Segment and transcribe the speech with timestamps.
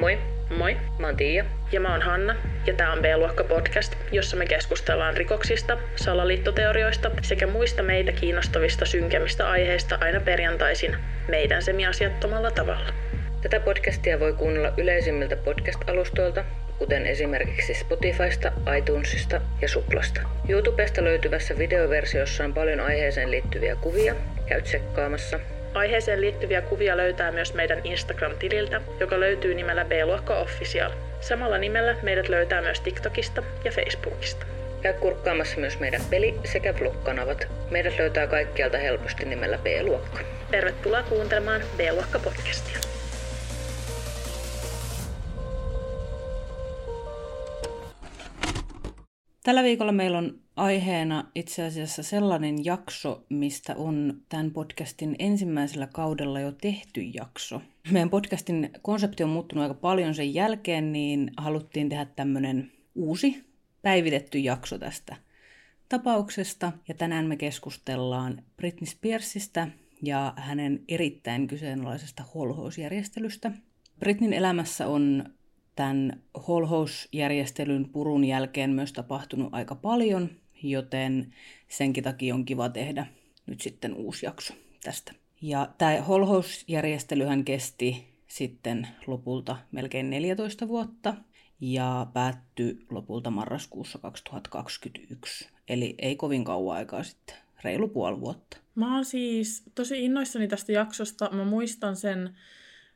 [0.00, 0.18] Moi,
[0.58, 1.44] Moi, mä oon Tiia.
[1.72, 2.36] ja mä oon Hanna,
[2.66, 9.50] ja tää on B-luokka podcast, jossa me keskustellaan rikoksista, salaliittoteorioista sekä muista meitä kiinnostavista synkemmistä
[9.50, 10.96] aiheista aina perjantaisin
[11.28, 12.92] meidän semiasiattomalla tavalla.
[13.42, 16.44] Tätä podcastia voi kuunnella yleisimmiltä podcast-alustoilta,
[16.78, 20.20] kuten esimerkiksi Spotifysta, iTunesista ja Suplasta.
[20.48, 24.14] YouTubesta löytyvässä videoversiossa on paljon aiheeseen liittyviä kuvia.
[24.46, 25.40] Käy tsekkaamassa.
[25.74, 30.90] Aiheeseen liittyviä kuvia löytää myös meidän Instagram-tililtä, joka löytyy nimellä B-luokka Official.
[31.20, 34.46] Samalla nimellä meidät löytää myös TikTokista ja Facebookista.
[34.82, 37.48] Käy kurkkaamassa myös meidän peli- sekä vlog-kanavat.
[37.70, 40.20] Meidät löytää kaikkialta helposti nimellä B-luokka.
[40.50, 42.78] Tervetuloa kuuntelemaan B-luokka podcastia.
[49.42, 56.40] Tällä viikolla meillä on aiheena itse asiassa sellainen jakso, mistä on tämän podcastin ensimmäisellä kaudella
[56.40, 57.62] jo tehty jakso.
[57.90, 63.44] Meidän podcastin konsepti on muuttunut aika paljon sen jälkeen, niin haluttiin tehdä tämmöinen uusi
[63.82, 65.16] päivitetty jakso tästä
[65.88, 66.72] tapauksesta.
[66.88, 69.68] Ja tänään me keskustellaan Britney Spearsista
[70.02, 73.52] ja hänen erittäin kyseenalaisesta holhousjärjestelystä.
[73.98, 75.24] Britnin elämässä on
[75.76, 80.30] tämän holhousjärjestelyn purun jälkeen myös tapahtunut aika paljon,
[80.70, 81.34] joten
[81.68, 83.06] senkin takia on kiva tehdä
[83.46, 85.12] nyt sitten uusi jakso tästä.
[85.42, 91.14] Ja tämä holhousjärjestelyhän kesti sitten lopulta melkein 14 vuotta
[91.60, 95.48] ja päättyi lopulta marraskuussa 2021.
[95.68, 98.56] Eli ei kovin kauan aikaa sitten, reilu puoli vuotta.
[98.74, 101.30] Mä oon siis tosi innoissani tästä jaksosta.
[101.32, 102.36] Mä muistan sen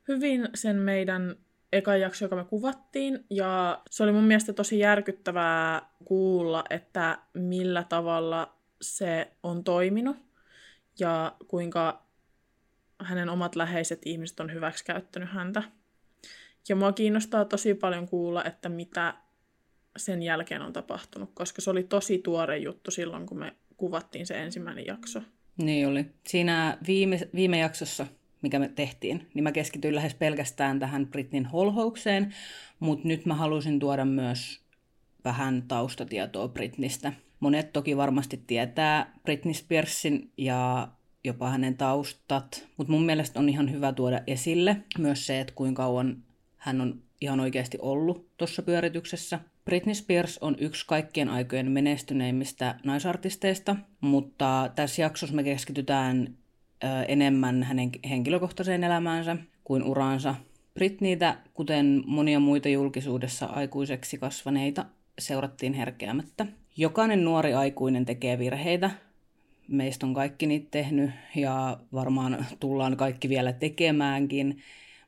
[0.09, 1.37] hyvin sen meidän
[1.73, 3.25] eka jakso, joka me kuvattiin.
[3.31, 10.17] Ja se oli mun mielestä tosi järkyttävää kuulla, että millä tavalla se on toiminut
[10.99, 12.03] ja kuinka
[13.01, 15.63] hänen omat läheiset ihmiset on hyväksikäyttänyt häntä.
[16.69, 19.15] Ja mua kiinnostaa tosi paljon kuulla, että mitä
[19.97, 24.43] sen jälkeen on tapahtunut, koska se oli tosi tuore juttu silloin, kun me kuvattiin se
[24.43, 25.23] ensimmäinen jakso.
[25.57, 26.07] Niin oli.
[26.27, 28.07] Siinä viime, viime jaksossa,
[28.43, 32.35] mikä me tehtiin, niin mä keskityin lähes pelkästään tähän Britnin holhoukseen,
[32.81, 34.61] mutta nyt mä halusin tuoda myös
[35.25, 37.13] vähän taustatietoa Britnistä.
[37.41, 40.89] Monet toki varmasti tietää Britney Spearsin ja
[41.25, 45.83] jopa hänen taustat, mutta mun mielestä on ihan hyvä tuoda esille myös se, että kuinka
[45.83, 46.23] kauan
[46.57, 49.41] hän on ihan oikeasti ollut tuossa pyörityksessä.
[49.65, 56.35] Britney Spears on yksi kaikkien aikojen menestyneimmistä naisartisteista, mutta tässä jaksossa me keskitytään
[57.09, 60.35] enemmän hänen henkilökohtaiseen elämäänsä kuin uraansa.
[60.75, 64.85] Britneytä, kuten monia muita julkisuudessa aikuiseksi kasvaneita,
[65.19, 66.47] seurattiin herkeämättä.
[66.77, 68.91] Jokainen nuori aikuinen tekee virheitä.
[69.69, 74.59] Meistä on kaikki niitä tehnyt ja varmaan tullaan kaikki vielä tekemäänkin.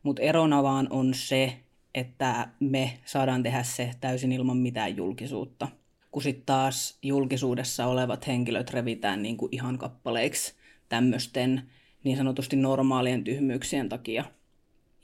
[0.02, 1.56] Mutta erona vaan on se,
[1.94, 5.68] että me saadaan tehdä se täysin ilman mitään julkisuutta.
[6.10, 10.54] Kun sitten taas julkisuudessa olevat henkilöt revitään niin kuin ihan kappaleiksi
[10.90, 11.62] tämmöisten
[12.04, 14.24] niin sanotusti normaalien tyhmyyksien takia.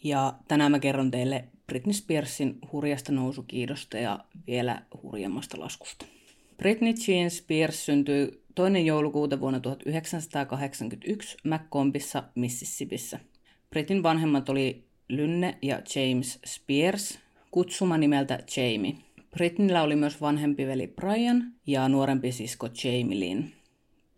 [0.05, 6.07] Ja tänään mä kerron teille Britney Spearsin hurjasta nousukiidosta ja vielä hurjemmasta laskusta.
[6.57, 13.21] Britney Jean Spears syntyi toinen joulukuuta vuonna 1981 McCombissa, Mississippissä.
[13.71, 17.19] Britin vanhemmat oli Lynne ja James Spears,
[17.51, 18.95] kutsuma nimeltä Jamie.
[19.31, 23.45] Britnillä oli myös vanhempi veli Brian ja nuorempi sisko Jamie Lynn.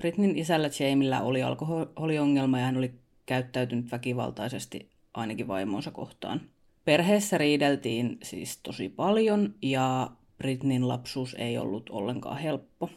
[0.03, 2.93] Britnin isällä Jamilla oli alkoholiongelma ja hän oli
[3.27, 6.41] käyttäytynyt väkivaltaisesti ainakin vaimonsa kohtaan.
[6.85, 12.91] Perheessä riideltiin siis tosi paljon ja Britnin lapsuus ei ollut ollenkaan helppo.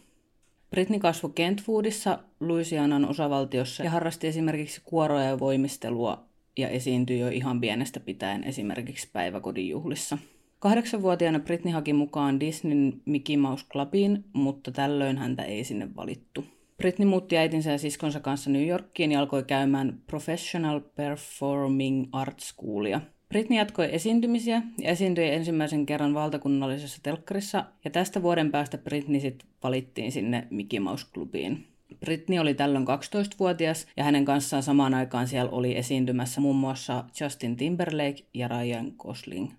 [0.69, 6.23] Britney kasvoi Kentwoodissa, Louisianan osavaltiossa ja harrasti esimerkiksi kuoroa ja voimistelua
[6.57, 10.17] ja esiintyi jo ihan pienestä pitäen esimerkiksi päiväkodin juhlissa.
[10.59, 16.45] Kahdeksanvuotiaana Britney haki mukaan Disneyn Mickey Mouse Clubiin, mutta tällöin häntä ei sinne valittu.
[16.81, 23.01] Britney muutti äitinsä ja siskonsa kanssa New Yorkiin ja alkoi käymään Professional Performing Arts Schoolia.
[23.29, 29.49] Britney jatkoi esiintymisiä ja esiintyi ensimmäisen kerran valtakunnallisessa telkkarissa, ja tästä vuoden päästä Britney sitten
[29.63, 31.67] valittiin sinne Mickey Mouse Clubiin.
[31.99, 37.57] Britney oli tällöin 12-vuotias ja hänen kanssaan samaan aikaan siellä oli esiintymässä muun muassa Justin
[37.57, 39.51] Timberlake ja Ryan Gosling.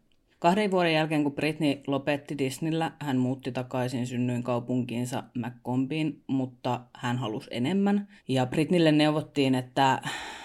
[0.43, 7.19] Kahden vuoden jälkeen, kun Britney lopetti Disneyllä, hän muutti takaisin synnyin kaupunkiinsa McCombiin, mutta hän
[7.19, 8.09] halusi enemmän.
[8.29, 10.03] Ja Britneylle neuvottiin, että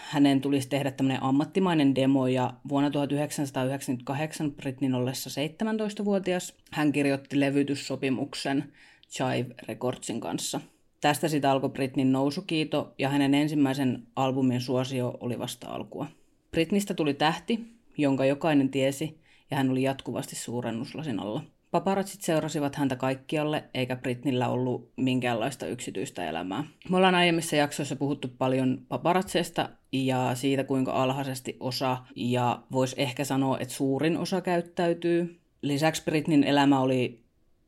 [0.10, 8.74] hänen tulisi tehdä tämmöinen ammattimainen demo, ja vuonna 1998 Britneyn ollessa 17-vuotias hän kirjoitti levytyssopimuksen
[9.10, 10.62] Chive Recordsin kanssa.
[11.02, 16.08] Tästä sitä alkoi Britneyn nousukiito, ja hänen ensimmäisen albumin suosio oli vasta alkua.
[16.52, 17.68] Britnistä tuli tähti,
[17.98, 21.42] jonka jokainen tiesi, ja hän oli jatkuvasti suurennuslasin alla.
[21.72, 26.64] Paparatsit seurasivat häntä kaikkialle, eikä Britnillä ollut minkäänlaista yksityistä elämää.
[26.90, 33.26] Me ollaan aiemmissa jaksoissa puhuttu paljon paparatseista ja siitä, kuinka alhaisesti osa, ja voisi ehkä
[33.26, 35.40] sanoa, että suurin osa käyttäytyy.
[35.62, 37.24] Lisäksi Britnin elämä oli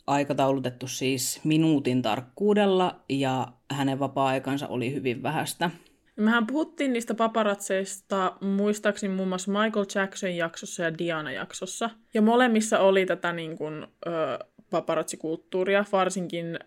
[0.08, 5.72] aikataulutettu siis minuutin tarkkuudella, ja hänen vapaa-aikansa oli hyvin vähäistä.
[6.20, 11.90] Mehän puhuttiin niistä paparatseista muistaakseni muun muassa Michael Jackson jaksossa ja Diana jaksossa.
[12.14, 14.10] Ja molemmissa oli tätä niin kuin, ö,
[14.70, 16.60] paparatsikulttuuria, varsinkin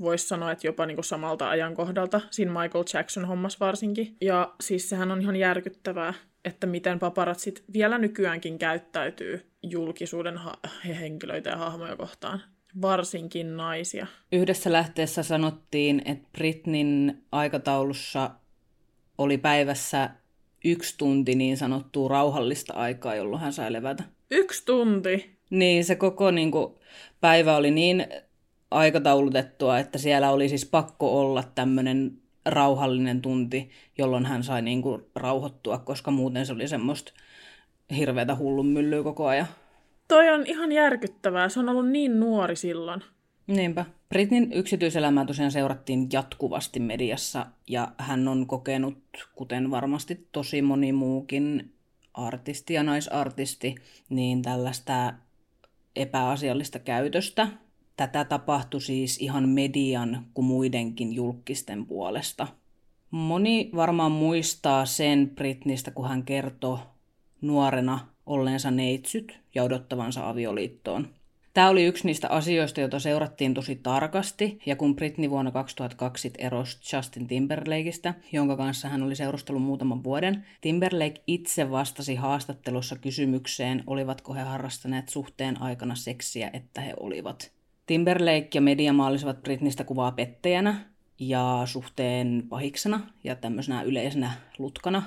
[0.00, 4.16] voisi sanoa, että jopa niin kuin samalta ajankohdalta, siinä Michael Jackson hommas varsinkin.
[4.20, 11.50] Ja siis sehän on ihan järkyttävää, että miten paparatsit vielä nykyäänkin käyttäytyy julkisuuden ha- henkilöitä
[11.50, 12.42] ja hahmoja kohtaan
[12.82, 14.06] varsinkin naisia.
[14.32, 18.30] Yhdessä lähteessä sanottiin, että Britnin aikataulussa
[19.22, 20.10] oli päivässä
[20.64, 24.04] yksi tunti niin sanottua rauhallista aikaa, jolloin hän sai levätä.
[24.30, 25.38] Yksi tunti?
[25.50, 26.74] Niin, se koko niin kuin,
[27.20, 28.06] päivä oli niin
[28.70, 35.02] aikataulutettua, että siellä oli siis pakko olla tämmöinen rauhallinen tunti, jolloin hän sai niin kuin,
[35.14, 37.12] rauhoittua, koska muuten se oli semmoista
[37.96, 39.46] hirveätä hullun myllyä koko ajan.
[40.08, 41.48] Toi on ihan järkyttävää.
[41.48, 43.02] Se on ollut niin nuori silloin.
[43.56, 43.84] Niinpä.
[44.08, 48.98] Britnin yksityiselämää tosiaan seurattiin jatkuvasti mediassa ja hän on kokenut,
[49.34, 51.74] kuten varmasti tosi moni muukin
[52.14, 53.74] artisti ja naisartisti,
[54.08, 55.14] niin tällaista
[55.96, 57.48] epäasiallista käytöstä.
[57.96, 62.46] Tätä tapahtui siis ihan median kuin muidenkin julkisten puolesta.
[63.10, 66.78] Moni varmaan muistaa sen Britnistä, kun hän kertoi
[67.40, 71.08] nuorena olleensa neitsyt ja odottavansa avioliittoon.
[71.54, 76.96] Tämä oli yksi niistä asioista, joita seurattiin tosi tarkasti, ja kun Britney vuonna 2002 erosi
[76.96, 84.34] Justin Timberlakeista, jonka kanssa hän oli seurustellut muutaman vuoden, Timberlake itse vastasi haastattelussa kysymykseen, olivatko
[84.34, 87.52] he harrastaneet suhteen aikana seksiä, että he olivat.
[87.86, 90.84] Timberlake ja media maalisivat Britnistä kuvaa pettäjänä
[91.18, 95.02] ja suhteen pahiksena ja tämmöisenä yleisenä lutkana,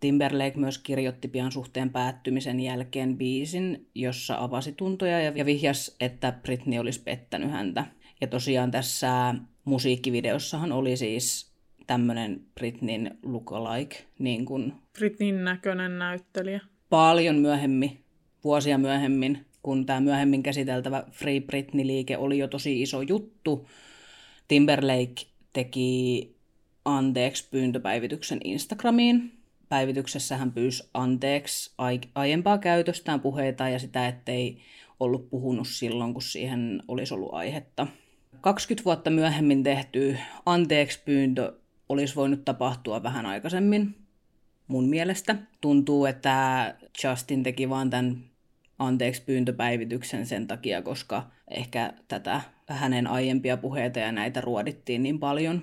[0.00, 6.78] Timberlake myös kirjoitti pian suhteen päättymisen jälkeen biisin, jossa avasi tuntoja ja vihjas, että Britney
[6.78, 7.84] olisi pettänyt häntä.
[8.20, 9.34] Ja tosiaan tässä
[9.64, 11.52] musiikkivideossahan oli siis
[11.86, 14.72] tämmöinen Britneyn lookalike, niin kuin...
[14.98, 16.60] Britneyn näköinen näyttelijä.
[16.90, 18.04] Paljon myöhemmin,
[18.44, 23.68] vuosia myöhemmin, kun tämä myöhemmin käsiteltävä Free Britney-liike oli jo tosi iso juttu,
[24.48, 26.36] Timberlake teki
[26.84, 29.37] anteeksi pyyntöpäivityksen Instagramiin,
[29.68, 31.74] päivityksessä hän pyysi anteeksi
[32.14, 34.58] aiempaa käytöstään puheita ja sitä, ettei
[35.00, 37.86] ollut puhunut silloin, kun siihen olisi ollut aihetta.
[38.40, 40.16] 20 vuotta myöhemmin tehty
[40.46, 41.52] anteeksi pyyntö
[41.88, 43.96] olisi voinut tapahtua vähän aikaisemmin,
[44.68, 45.36] mun mielestä.
[45.60, 46.74] Tuntuu, että
[47.04, 48.24] Justin teki vaan tämän
[48.78, 55.62] anteeksi pyyntöpäivityksen sen takia, koska ehkä tätä hänen aiempia puheita ja näitä ruodittiin niin paljon.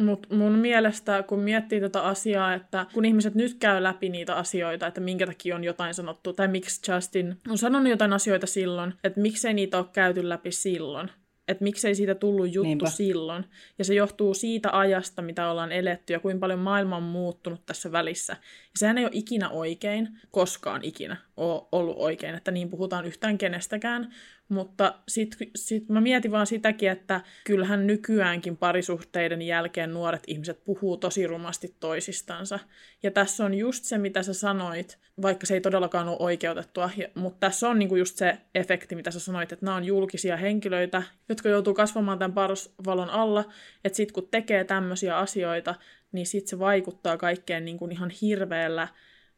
[0.00, 4.86] Mutta mun mielestä, kun miettii tätä asiaa, että kun ihmiset nyt käy läpi niitä asioita,
[4.86, 9.20] että minkä takia on jotain sanottu, tai miksi Justin on sanonut jotain asioita silloin, että
[9.20, 11.10] miksei niitä ole käyty läpi silloin,
[11.48, 12.90] että miksei siitä tullut juttu Niinpä.
[12.90, 13.44] silloin.
[13.78, 17.92] Ja se johtuu siitä ajasta, mitä ollaan eletty ja kuinka paljon maailma on muuttunut tässä
[17.92, 18.32] välissä.
[18.42, 23.38] Ja sehän ei ole ikinä oikein, koskaan ikinä ole ollut oikein, että niin puhutaan yhtään
[23.38, 24.14] kenestäkään,
[24.50, 30.96] mutta sitten sit mä mietin vaan sitäkin, että kyllähän nykyäänkin parisuhteiden jälkeen nuoret ihmiset puhuu
[30.96, 32.58] tosi rumasti toisistansa.
[33.02, 37.46] Ja tässä on just se, mitä sä sanoit, vaikka se ei todellakaan ole oikeutettua, mutta
[37.46, 41.48] tässä on niinku just se efekti, mitä sä sanoit, että nämä on julkisia henkilöitä, jotka
[41.48, 43.44] joutuu kasvamaan tämän parusvalon alla,
[43.84, 45.74] että sitten kun tekee tämmöisiä asioita,
[46.12, 48.88] niin sitten se vaikuttaa kaikkeen niinku ihan hirveällä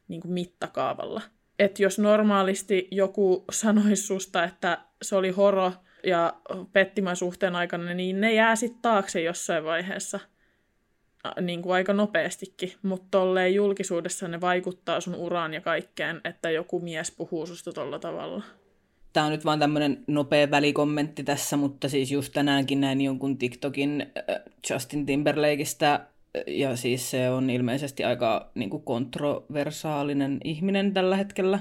[0.09, 1.23] niinku mittakaavalla
[1.59, 5.73] että jos normaalisti joku sanoisi susta, että se oli horo
[6.07, 6.35] ja
[6.73, 10.21] pettimän suhteen aikana, niin ne jää sitten taakse jossain vaiheessa
[11.41, 16.81] niin kuin aika nopeastikin, mutta tolleen julkisuudessa ne vaikuttaa sun uraan ja kaikkeen, että joku
[16.81, 18.43] mies puhuu susta tolla tavalla.
[19.13, 24.13] Tämä on nyt vaan tämmöinen nopea välikommentti tässä, mutta siis just tänäänkin näin jonkun TikTokin
[24.71, 26.01] Justin Timberlakeista
[26.47, 31.61] ja siis se on ilmeisesti aika niin kuin kontroversaalinen ihminen tällä hetkellä.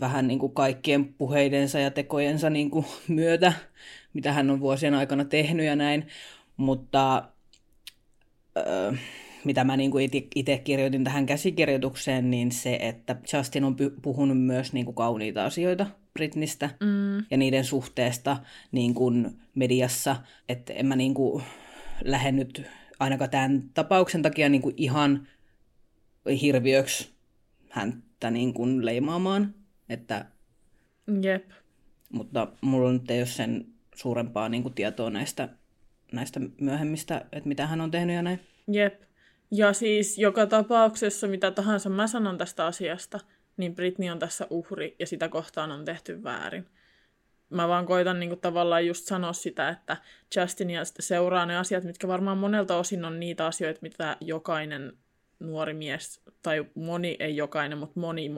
[0.00, 3.52] Vähän niin kuin kaikkien puheidensa ja tekojensa niin kuin myötä,
[4.12, 6.06] mitä hän on vuosien aikana tehnyt ja näin.
[6.56, 7.24] Mutta
[8.56, 8.92] öö,
[9.44, 14.72] mitä mä niin kuin itse kirjoitin tähän käsikirjoitukseen, niin se, että Justin on puhunut myös
[14.72, 17.16] niin kuin kauniita asioita Britnistä mm.
[17.30, 18.36] ja niiden suhteesta
[18.72, 20.16] niin kuin mediassa.
[20.48, 21.44] Että en mä niin kuin
[22.04, 22.66] lähde nyt
[22.98, 25.28] ainakaan tämän tapauksen takia niin kuin ihan
[26.40, 27.14] hirviöksi
[27.70, 29.54] häntä niin kuin leimaamaan.
[29.88, 30.24] Että
[31.22, 31.50] Jep.
[32.12, 35.48] Mutta mulla nyt ei ole sen suurempaa niin kuin, tietoa näistä,
[36.12, 38.40] näistä myöhemmistä, että mitä hän on tehnyt ja näin.
[38.72, 39.02] Jep.
[39.50, 43.20] Ja siis joka tapauksessa, mitä tahansa mä sanon tästä asiasta,
[43.56, 46.66] niin Britney on tässä uhri ja sitä kohtaan on tehty väärin.
[47.50, 49.96] Mä vaan koitan niin kuin, tavallaan just sanoa sitä, että
[50.36, 54.92] Justinia seuraa ne asiat, mitkä varmaan monelta osin on niitä asioita, mitä jokainen
[55.40, 58.30] nuori mies, tai moni, ei jokainen, mutta moni,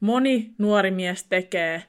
[0.00, 1.82] moni nuori mies tekee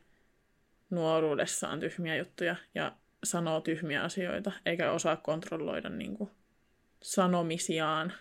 [0.89, 2.91] nuoruudessaan tyhmiä juttuja ja
[3.23, 6.29] sanoo tyhmiä asioita, eikä osaa kontrolloida niin kuin,
[7.03, 8.13] sanomisiaan.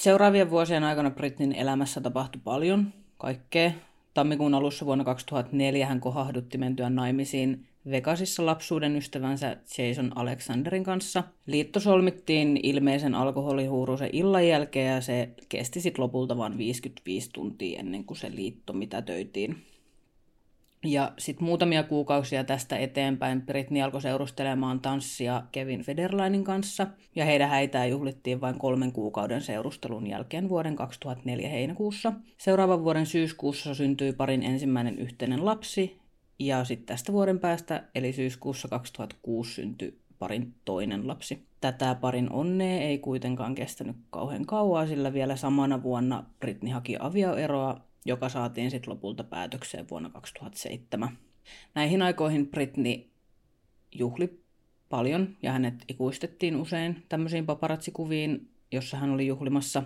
[0.00, 3.70] Seuraavien vuosien aikana Britnin elämässä tapahtui paljon kaikkea.
[4.14, 11.24] Tammikuun alussa vuonna 2004 hän kohahdutti mentyä naimisiin Vegasissa lapsuuden ystävänsä Jason Alexanderin kanssa.
[11.46, 18.04] Liitto solmittiin ilmeisen alkoholihuuruisen illan jälkeen ja se kesti sitten lopulta vain 55 tuntia ennen
[18.04, 19.56] kuin se liitto mitätöitiin.
[20.84, 27.48] Ja sitten muutamia kuukausia tästä eteenpäin Britney alkoi seurustelemaan tanssia Kevin Federlinin kanssa, ja heidän
[27.48, 32.12] häitään juhlittiin vain kolmen kuukauden seurustelun jälkeen vuoden 2004 heinäkuussa.
[32.38, 35.98] Seuraavan vuoden syyskuussa syntyi parin ensimmäinen yhteinen lapsi,
[36.38, 41.46] ja sitten tästä vuoden päästä, eli syyskuussa 2006 syntyi parin toinen lapsi.
[41.60, 47.80] Tätä parin onnea ei kuitenkaan kestänyt kauhean kauaa, sillä vielä samana vuonna Britney haki avioeroa
[48.04, 51.18] joka saatiin sitten lopulta päätökseen vuonna 2007.
[51.74, 53.04] Näihin aikoihin Britney
[53.92, 54.40] juhli
[54.88, 59.82] paljon ja hänet ikuistettiin usein tämmöisiin paparatsikuviin, jossa hän oli juhlimassa.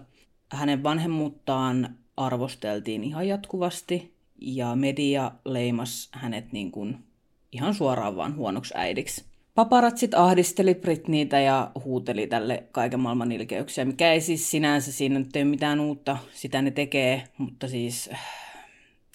[0.52, 7.04] Hänen vanhemmuuttaan arvosteltiin ihan jatkuvasti ja media leimas hänet niin kuin
[7.52, 9.27] ihan suoraan vaan huonoksi äidiksi.
[9.58, 15.36] Paparatsit ahdisteli Britniitä ja huuteli tälle kaiken maailman ilkeyksiä, mikä ei siis sinänsä siinä nyt
[15.36, 18.10] ei mitään uutta, sitä ne tekee, mutta siis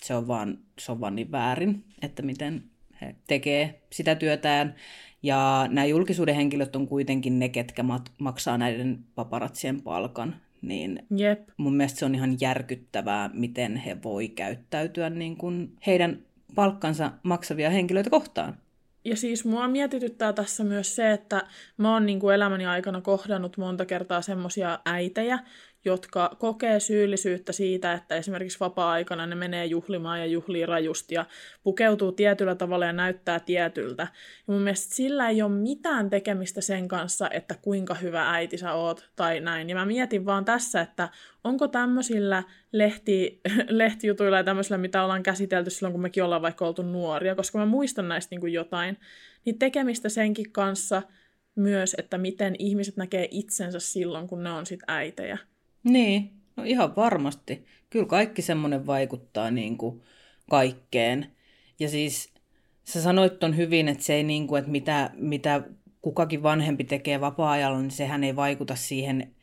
[0.03, 2.63] se on vaan, se on vaan niin väärin, että miten
[3.01, 4.75] he tekee sitä työtään.
[5.23, 7.85] Ja nämä julkisuuden henkilöt on kuitenkin ne, ketkä
[8.19, 10.35] maksaa näiden paparatsien palkan.
[10.61, 11.49] Niin Jep.
[11.57, 16.19] mun mielestä se on ihan järkyttävää, miten he voi käyttäytyä niin kuin heidän
[16.55, 18.62] palkkansa maksavia henkilöitä kohtaan.
[19.05, 23.57] Ja siis mua mietityttää tässä myös se, että mä oon niin kuin elämäni aikana kohdannut
[23.57, 25.39] monta kertaa semmosia äitejä,
[25.85, 31.25] jotka kokee syyllisyyttä siitä, että esimerkiksi vapaa-aikana ne menee juhlimaan ja juhlii rajusti ja
[31.63, 34.03] pukeutuu tietyllä tavalla ja näyttää tietyltä.
[34.47, 38.73] Ja mun mielestä sillä ei ole mitään tekemistä sen kanssa, että kuinka hyvä äiti sä
[38.73, 39.69] oot tai näin.
[39.69, 41.09] Ja mä mietin vaan tässä, että
[41.43, 46.81] onko tämmöisillä lehti, lehtijutuilla ja tämmöisillä, mitä ollaan käsitelty silloin, kun mekin ollaan vaikka oltu
[46.81, 48.97] nuoria, koska mä muistan näistä niin kuin jotain,
[49.45, 51.01] niin tekemistä senkin kanssa
[51.55, 55.37] myös, että miten ihmiset näkee itsensä silloin, kun ne on sit äitejä.
[55.83, 57.65] Niin, no ihan varmasti.
[57.89, 60.01] Kyllä kaikki semmoinen vaikuttaa niin kuin
[60.49, 61.31] kaikkeen.
[61.79, 62.33] Ja siis
[62.83, 65.63] sä sanoit ton hyvin, että se ei niin kuin, että mitä, mitä
[66.01, 69.35] kukakin vanhempi tekee vapaa-ajalla, niin sehän ei vaikuta siihen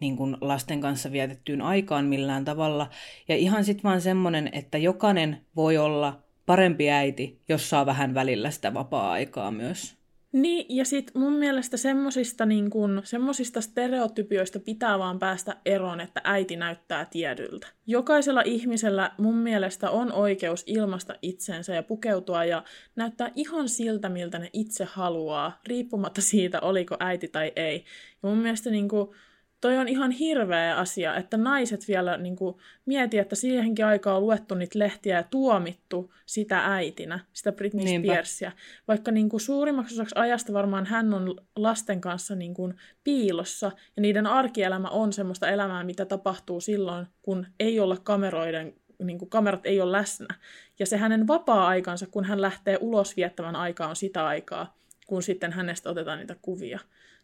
[0.00, 2.90] niin kuin lasten kanssa vietettyyn aikaan millään tavalla.
[3.28, 8.50] Ja ihan sitten vaan semmoinen, että jokainen voi olla parempi äiti, jos saa vähän välillä
[8.50, 10.01] sitä vapaa-aikaa myös.
[10.32, 16.20] Niin, ja sitten mun mielestä semmosista, niin kun, semmosista stereotypioista pitää vaan päästä eroon, että
[16.24, 17.66] äiti näyttää tiedyltä.
[17.86, 22.64] Jokaisella ihmisellä mun mielestä on oikeus ilmasta itsensä ja pukeutua ja
[22.96, 27.84] näyttää ihan siltä, miltä ne itse haluaa, riippumatta siitä, oliko äiti tai ei.
[28.22, 29.14] Ja mun mielestä niin kun,
[29.62, 34.22] toi on ihan hirveä asia, että naiset vielä niin kuin, mieti, että siihenkin aikaa on
[34.22, 38.12] luettu niitä lehtiä ja tuomittu sitä äitinä, sitä Britney Niinpä.
[38.12, 38.52] Spearsia.
[38.88, 44.02] Vaikka niin kuin, suurimmaksi osaksi ajasta varmaan hän on lasten kanssa niin kuin, piilossa ja
[44.02, 49.66] niiden arkielämä on semmoista elämää, mitä tapahtuu silloin, kun ei olla kameroiden niin kuin kamerat
[49.66, 50.34] ei ole läsnä.
[50.78, 54.76] Ja se hänen vapaa-aikansa, kun hän lähtee ulos viettämään aikaa, on sitä aikaa,
[55.06, 56.78] kun sitten hänestä otetaan niitä kuvia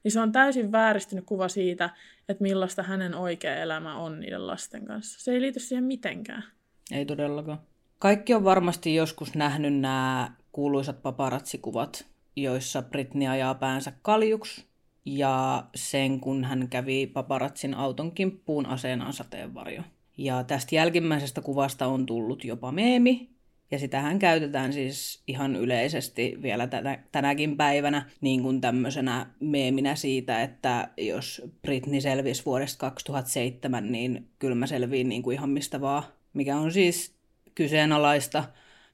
[0.09, 1.91] niin se on täysin vääristynyt kuva siitä,
[2.29, 5.21] että millaista hänen oikea elämä on niiden lasten kanssa.
[5.21, 6.45] Se ei liity siihen mitenkään.
[6.91, 7.61] Ei todellakaan.
[7.99, 14.67] Kaikki on varmasti joskus nähnyt nämä kuuluisat paparatsikuvat, joissa Britney ajaa päänsä kaljuksi
[15.05, 19.83] ja sen kun hän kävi paparatsin auton kimppuun aseenaan sateenvarjo.
[20.19, 23.31] Ja tästä jälkimmäisestä kuvasta on tullut jopa meemi,
[23.71, 30.43] ja sitähän käytetään siis ihan yleisesti vielä tänä, tänäkin päivänä niin kuin tämmöisenä meeminä siitä,
[30.43, 36.03] että jos Britney selvisi vuodesta 2007, niin kyllä mä selviin niin kuin ihan mistä vaan,
[36.33, 37.15] mikä on siis
[37.55, 38.45] kyseenalaista.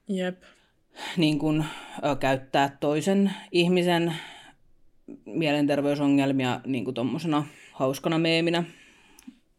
[0.07, 0.43] Jep.
[1.17, 1.65] Niin kuin,
[2.05, 4.13] ö, käyttää toisen ihmisen
[5.25, 8.63] mielenterveysongelmia niin kuin tommosena hauskana meeminä.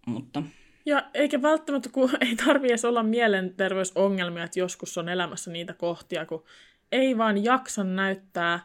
[0.07, 0.43] Mutta
[0.87, 6.27] Ja eikä välttämättä, kun ei tarvi edes olla mielenterveysongelmia, että joskus on elämässä niitä kohtia,
[6.27, 6.45] kun
[6.93, 8.61] ei vaan jaksa näyttää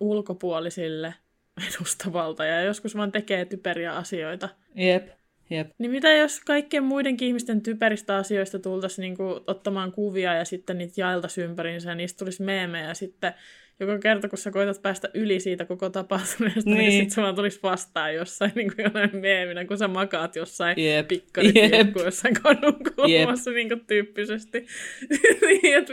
[0.00, 1.14] ulkopuolisille
[1.68, 4.48] edustavalta ja joskus vaan tekee typeriä asioita.
[4.74, 5.08] Jep,
[5.50, 5.70] jep.
[5.78, 10.94] Niin mitä jos kaikkien muidenkin ihmisten typeristä asioista tultaisiin niinku ottamaan kuvia ja sitten niitä
[10.96, 13.34] jaeltaisiin ympäriinsä ja niistä tulisi meemejä ja sitten
[13.80, 17.34] joka kerta, kun sä koetat päästä yli siitä koko tapahtuneesta, niin, niin sitten se vaan
[17.34, 21.08] tulisi vastaan jossain niin kuin jonain meeminä, kun sä makaat jossain yep.
[21.08, 23.56] pikkarikirkku jossain kadun kulmassa yep.
[23.56, 24.66] niin kuin tyyppisesti.
[25.46, 25.92] niin, että,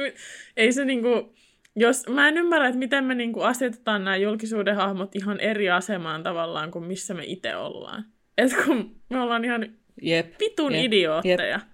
[0.58, 1.30] ei se niin kuin,
[1.76, 5.70] jos, mä en ymmärrä, että miten me niin kuin asetetaan nämä julkisuuden hahmot ihan eri
[5.70, 8.06] asemaan tavallaan kuin missä me itse ollaan.
[8.38, 9.68] Et kun me ollaan ihan
[10.06, 10.38] yep.
[10.38, 10.84] pitun yep.
[10.86, 11.68] idiootteja yep.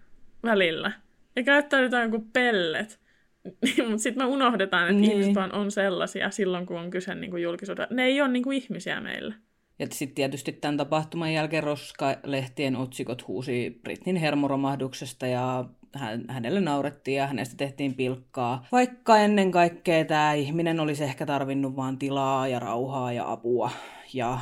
[0.44, 0.92] välillä.
[1.36, 3.05] Ja käyttäydytään kuin pellet.
[3.90, 5.12] Mutta sitten me unohdetaan, että niin.
[5.12, 7.96] ihmiset vaan on sellaisia silloin, kun on kyse niin kuin julkisuudesta.
[7.96, 9.36] Ne ei ole niin kuin ihmisiä meillä.
[9.80, 17.18] Ja sitten tietysti tämän tapahtuman jälkeen Roska-lehtien otsikot huusi Britnin hermoromahduksesta ja hän, hänelle naurettiin
[17.18, 18.68] ja hänestä tehtiin pilkkaa.
[18.72, 23.72] Vaikka ennen kaikkea tämä ihminen olisi ehkä tarvinnut vain tilaa ja rauhaa ja apua.
[24.14, 24.40] Ja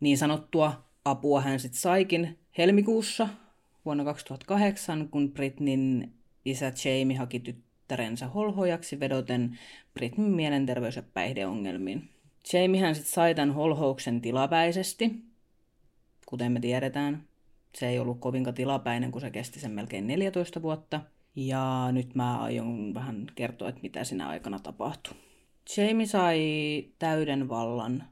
[0.00, 3.28] niin sanottua apua hän sitten saikin helmikuussa
[3.84, 6.12] vuonna 2008, kun Britnin
[6.50, 9.58] Isä Jamie haki tyttärensä holhojaksi vedoten
[9.94, 12.08] Britnin mielenterveys- ja päihdeongelmiin.
[12.52, 15.24] Jamiehän sitten sai tämän holhouksen tilapäisesti,
[16.26, 17.24] kuten me tiedetään.
[17.74, 21.00] Se ei ollut kovinka tilapäinen, kun se kesti sen melkein 14 vuotta.
[21.36, 25.16] Ja nyt mä aion vähän kertoa, että mitä siinä aikana tapahtui.
[25.76, 26.40] Jamie sai
[26.98, 28.04] täyden vallan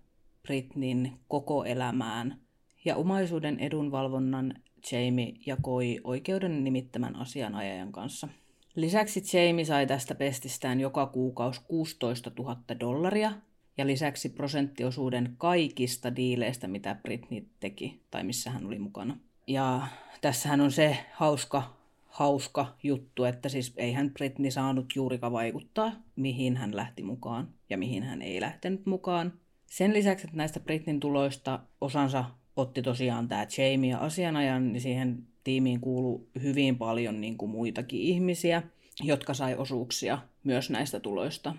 [0.42, 2.40] Britnin koko elämään
[2.84, 4.54] ja omaisuuden edunvalvonnan
[4.92, 8.28] Jamie jakoi oikeuden nimittämän asianajajan kanssa.
[8.74, 13.32] Lisäksi Jamie sai tästä pestistään joka kuukausi 16 000 dollaria
[13.78, 19.16] ja lisäksi prosenttiosuuden kaikista diileistä, mitä Britney teki tai missä hän oli mukana.
[19.46, 19.86] Ja
[20.20, 26.76] tässähän on se hauska, hauska juttu, että siis eihän Britney saanut juurikaan vaikuttaa, mihin hän
[26.76, 29.32] lähti mukaan ja mihin hän ei lähtenyt mukaan.
[29.66, 32.24] Sen lisäksi, että näistä Britnin tuloista osansa
[32.56, 38.00] otti tosiaan tämä Jamie ja asianajan, niin siihen tiimiin kuuluu hyvin paljon niin kuin muitakin
[38.00, 38.62] ihmisiä,
[39.02, 41.54] jotka sai osuuksia myös näistä tuloista.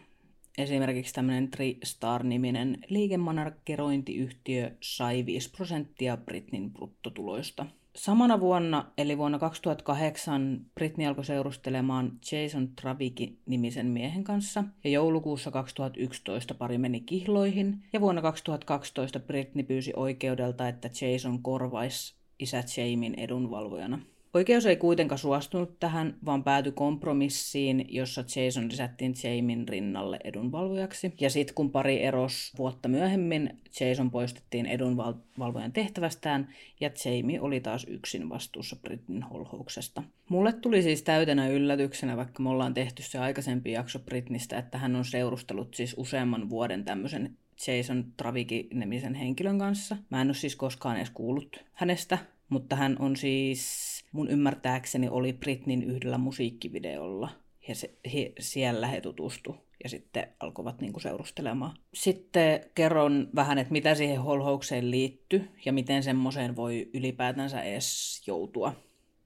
[0.58, 7.66] Esimerkiksi tämmöinen TriStar-niminen liikemanarkerointiyhtiö sai 5 prosenttia Britnin bruttotuloista–
[7.98, 15.52] Samana vuonna, eli vuonna 2008, Britney alkoi seurustelemaan Jason Traviki nimisen miehen kanssa, ja joulukuussa
[15.52, 23.14] 2011 pari meni kihloihin, ja vuonna 2012 Britney pyysi oikeudelta, että Jason korvaisi isä Jamin
[23.20, 24.00] edunvalvojana.
[24.34, 31.13] Oikeus ei kuitenkaan suostunut tähän, vaan päätyi kompromissiin, jossa Jason lisättiin Jamin rinnalle edunvalvojaksi.
[31.20, 37.86] Ja sitten kun pari eros vuotta myöhemmin, Jason poistettiin edunvalvojan tehtävästään ja Jamie oli taas
[37.90, 40.04] yksin vastuussa Britin holhouksesta.
[40.30, 44.96] Mulle tuli siis täytenä yllätyksenä, vaikka me ollaan tehty se aikaisempi jakso Britnistä, että hän
[44.96, 47.38] on seurustellut siis useamman vuoden tämmöisen
[47.68, 49.98] Jason Traviki-nimisen henkilön kanssa.
[50.10, 52.18] Mä en ole siis koskaan edes kuullut hänestä,
[52.50, 57.30] mutta hän on siis mun ymmärtääkseni oli Britnin yhdellä musiikkivideolla.
[57.67, 61.78] Ja se, he, siellä he tutustu ja sitten alkoivat niinku seurustelemaan.
[61.93, 68.74] Sitten kerron vähän, että mitä siihen holhoukseen liittyy ja miten semmoiseen voi ylipäätänsä edes joutua.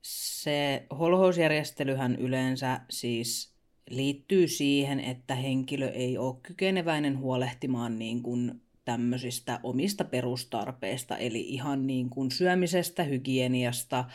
[0.01, 3.53] Se holhousjärjestelyhän yleensä siis
[3.89, 11.87] liittyy siihen, että henkilö ei ole kykeneväinen huolehtimaan niin kuin tämmöisistä omista perustarpeista, eli ihan
[11.87, 14.05] niin kuin syömisestä, hygieniasta,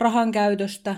[0.00, 0.96] rahan käytöstä,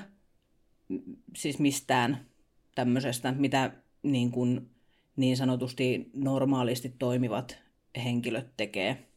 [1.36, 2.26] siis mistään
[2.74, 3.70] tämmöisestä, mitä
[4.02, 4.70] niin, kuin
[5.16, 7.58] niin sanotusti normaalisti toimivat
[8.04, 9.08] henkilöt tekee.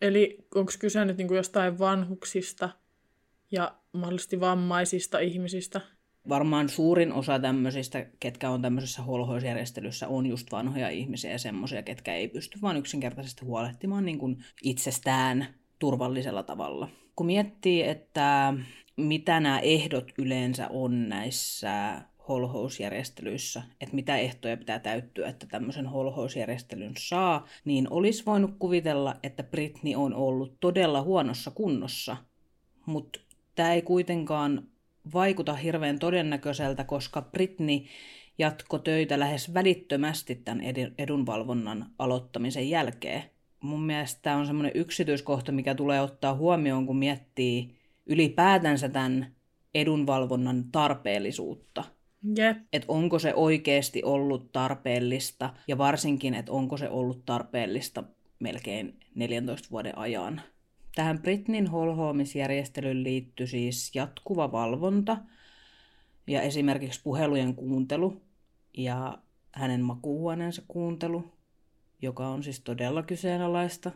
[0.00, 2.70] Eli onko kyse nyt niin kuin jostain vanhuksista
[3.50, 5.80] ja mahdollisesti vammaisista ihmisistä?
[6.28, 12.14] Varmaan suurin osa tämmöisistä, ketkä on tämmöisessä holhoisjärjestelyssä, on just vanhoja ihmisiä ja semmoisia, ketkä
[12.14, 15.46] ei pysty vaan yksinkertaisesti huolehtimaan niin kuin itsestään
[15.78, 16.88] turvallisella tavalla.
[17.16, 18.54] Kun miettii, että
[18.98, 26.92] mitä nämä ehdot yleensä on näissä holhousjärjestelyissä, että mitä ehtoja pitää täyttyä, että tämmöisen holhousjärjestelyn
[26.98, 32.16] saa, niin olisi voinut kuvitella, että Britney on ollut todella huonossa kunnossa.
[32.86, 33.20] Mutta
[33.54, 34.68] tämä ei kuitenkaan
[35.14, 37.80] vaikuta hirveän todennäköiseltä, koska Britney
[38.38, 40.60] jatko töitä lähes välittömästi tämän
[40.98, 43.22] edunvalvonnan aloittamisen jälkeen.
[43.60, 47.77] Mun mielestä tämä on semmoinen yksityiskohta, mikä tulee ottaa huomioon, kun miettii
[48.08, 49.34] ylipäätänsä tämän
[49.74, 51.84] edunvalvonnan tarpeellisuutta.
[52.38, 52.56] Yep.
[52.72, 58.04] Että onko se oikeasti ollut tarpeellista ja varsinkin, että onko se ollut tarpeellista
[58.38, 60.40] melkein 14 vuoden ajan.
[60.94, 65.16] Tähän Britnin holhoamisjärjestelyyn liittyi siis jatkuva valvonta
[66.26, 68.22] ja esimerkiksi puhelujen kuuntelu
[68.76, 69.18] ja
[69.52, 71.32] hänen makuuhuoneensa kuuntelu,
[72.02, 73.90] joka on siis todella kyseenalaista.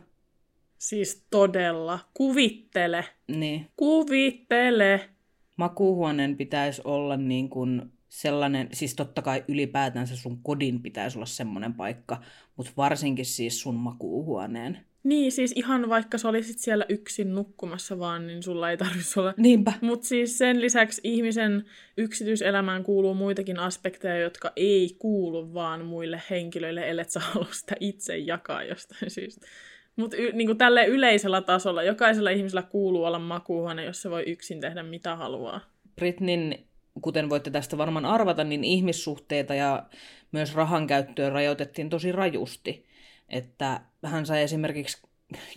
[0.83, 1.99] Siis todella.
[2.13, 3.05] Kuvittele.
[3.27, 3.67] Niin.
[3.75, 5.09] Kuvittele.
[5.57, 11.73] Makuuhuoneen pitäisi olla niin kuin sellainen, siis totta kai ylipäätänsä sun kodin pitäisi olla semmoinen
[11.73, 12.21] paikka,
[12.55, 14.77] mutta varsinkin siis sun makuuhuoneen.
[15.03, 19.33] Niin, siis ihan vaikka sä olisit siellä yksin nukkumassa vaan, niin sulla ei tarvitsisi olla.
[19.37, 19.73] Niinpä.
[19.81, 21.65] Mutta siis sen lisäksi ihmisen
[21.97, 28.17] yksityiselämään kuuluu muitakin aspekteja, jotka ei kuulu vaan muille henkilöille, ellei sä halua sitä itse
[28.17, 29.47] jakaa jostain syystä.
[29.95, 34.61] Mutta y- niin tälle yleisellä tasolla, jokaisella ihmisellä kuuluu olla makuuhuone, jos se voi yksin
[34.61, 35.61] tehdä mitä haluaa.
[35.95, 36.67] Britnin,
[37.01, 39.83] kuten voitte tästä varmaan arvata, niin ihmissuhteita ja
[40.31, 42.85] myös rahan käyttöä rajoitettiin tosi rajusti.
[43.29, 45.01] Että hän sai esimerkiksi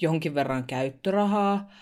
[0.01, 1.73] jonkin verran käyttörahaa,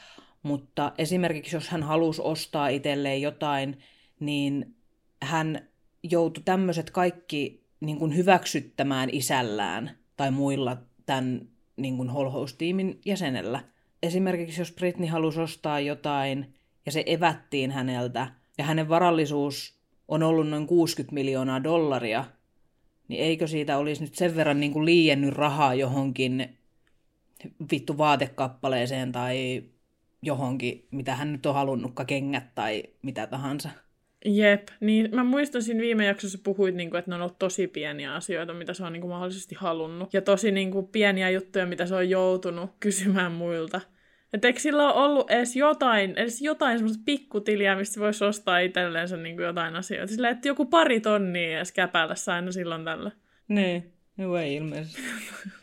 [0.42, 3.78] mutta esimerkiksi jos hän halusi ostaa itselleen jotain,
[4.20, 4.74] niin
[5.22, 5.68] hän
[6.02, 13.64] joutui tämmöiset kaikki niin kuin hyväksyttämään isällään tai muilla tämän niin kuin holhoustiimin jäsenellä.
[14.02, 16.54] Esimerkiksi jos Britney halusi ostaa jotain
[16.87, 22.24] ja se evättiin häneltä ja hänen varallisuus on ollut noin 60 miljoonaa dollaria,
[23.08, 26.58] niin eikö siitä olisi nyt sen verran niin kuin liiennyt rahaa johonkin
[27.72, 29.62] vittu vaatekappaleeseen tai
[30.22, 33.70] johonkin, mitä hän nyt on halunnutkaan, kengät tai mitä tahansa.
[34.24, 37.66] Jep, niin mä muistan siinä viime jaksossa puhuit, niin kuin, että ne on ollut tosi
[37.66, 40.14] pieniä asioita, mitä se on niin kuin, mahdollisesti halunnut.
[40.14, 43.80] Ja tosi niin kuin, pieniä juttuja, mitä se on joutunut kysymään muilta.
[44.32, 49.16] Että eikö sillä ole ollut edes jotain, edes jotain semmoista pikkutiliä, mistä voisi ostaa itselleensä
[49.16, 50.12] niin kuin jotain asioita.
[50.12, 53.10] Sillä että joku pari tonnia edes käpäillä aina silloin tällä.
[53.48, 55.02] Niin, no ei ilmeisesti.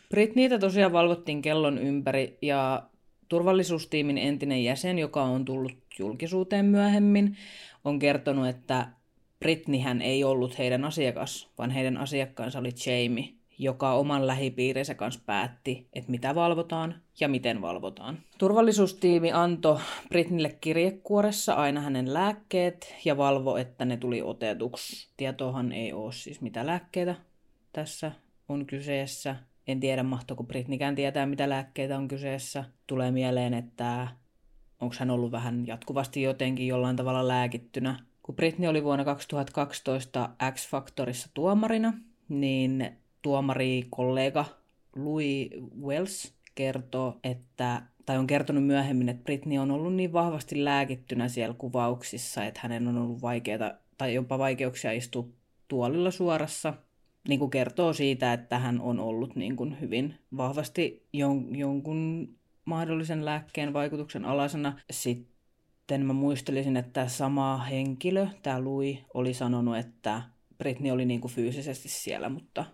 [0.10, 2.84] Britniitä tosiaan valvottiin kellon ympäri ja
[3.30, 7.38] turvallisuustiimin entinen jäsen, joka on tullut julkisuuteen myöhemmin,
[7.84, 8.88] on kertonut, että
[9.40, 15.88] Britnihän ei ollut heidän asiakas, vaan heidän asiakkaansa oli Jamie, joka oman lähipiirinsä kanssa päätti,
[15.94, 18.20] että mitä valvotaan ja miten valvotaan.
[18.38, 25.10] Turvallisuustiimi antoi Britnille kirjekuoressa aina hänen lääkkeet ja valvo, että ne tuli otetuksi.
[25.18, 27.16] Tietoahan ei ole siis mitä lääkkeitä
[27.74, 28.12] tässä
[28.50, 29.36] on kyseessä.
[29.68, 32.64] En tiedä, mahtoiko Britnikään tietää, mitä lääkkeitä on kyseessä.
[32.88, 34.08] Tulee mieleen, että
[34.82, 38.00] onko hän ollut vähän jatkuvasti jotenkin jollain tavalla lääkittynä.
[38.24, 41.94] Kun Britney oli vuonna 2012 X-Factorissa tuomarina,
[42.30, 42.92] niin
[43.22, 44.46] tuomari kollega
[44.96, 45.50] Louis
[45.82, 51.56] Wells kertoo, että, tai on kertonut myöhemmin, että Britney on ollut niin vahvasti lääkittynä siellä
[51.58, 55.28] kuvauksissa, että hänen on ollut vaikeaa tai jopa vaikeuksia istua
[55.68, 56.74] tuolilla suorassa.
[57.28, 62.30] Niin kuin kertoo siitä, että hän on ollut niin kuin hyvin vahvasti jon, jonkun
[62.66, 64.80] mahdollisen lääkkeen vaikutuksen alasena.
[64.92, 70.22] Sitten mä muistelisin, että sama henkilö, tämä Louis, oli sanonut, että
[70.58, 72.66] Britney oli niin kuin fyysisesti siellä, mutta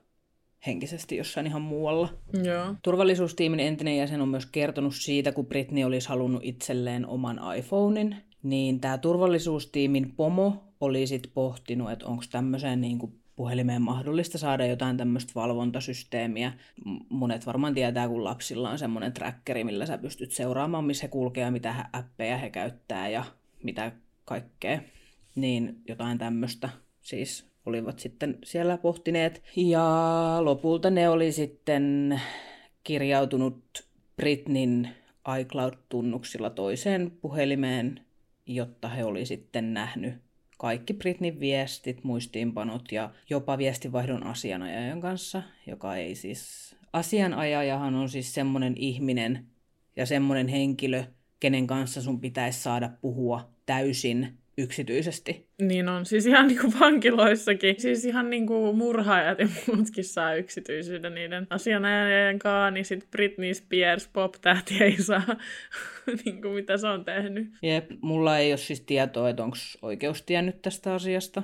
[0.67, 2.09] henkisesti jossain ihan muualla.
[2.43, 2.75] Joo.
[2.83, 8.79] Turvallisuustiimin entinen jäsen on myös kertonut siitä, kun Britney olisi halunnut itselleen oman iPhonein, niin
[8.79, 14.97] tämä turvallisuustiimin pomo oli sitten pohtinut, että onko tämmöiseen niin kuin puhelimeen mahdollista saada jotain
[14.97, 16.53] tämmöistä valvontasysteemiä.
[17.09, 21.43] Monet varmaan tietää, kun lapsilla on semmoinen trackeri, millä sä pystyt seuraamaan, missä he kulkee
[21.43, 23.23] ja mitä appeja he käyttää ja
[23.63, 23.91] mitä
[24.25, 24.79] kaikkea.
[25.35, 26.69] Niin jotain tämmöistä
[27.01, 29.43] siis olivat sitten siellä pohtineet.
[29.55, 32.21] Ja lopulta ne oli sitten
[32.83, 34.89] kirjautunut Britnin
[35.39, 38.05] iCloud-tunnuksilla toiseen puhelimeen,
[38.45, 40.26] jotta he oli sitten nähnyt
[40.57, 46.75] kaikki Britnin viestit, muistiinpanot ja jopa viestivaihdon asianajajan kanssa, joka ei siis...
[46.93, 49.47] Asianajajahan on siis semmoinen ihminen
[49.95, 51.03] ja semmoinen henkilö,
[51.39, 55.47] kenen kanssa sun pitäisi saada puhua täysin yksityisesti.
[55.61, 57.81] Niin on, siis ihan niin kuin vankiloissakin.
[57.81, 63.53] Siis ihan niin kuin murhaajat ja muutkin saa yksityisyyden niiden asianajajien kanssa, niin sitten Britney
[63.53, 65.35] Spears pop-tähti ei saa,
[66.25, 67.47] niin kuin mitä se on tehnyt.
[67.61, 71.43] Jep, mulla ei ole siis tietoa, että onko oikeus tiennyt tästä asiasta,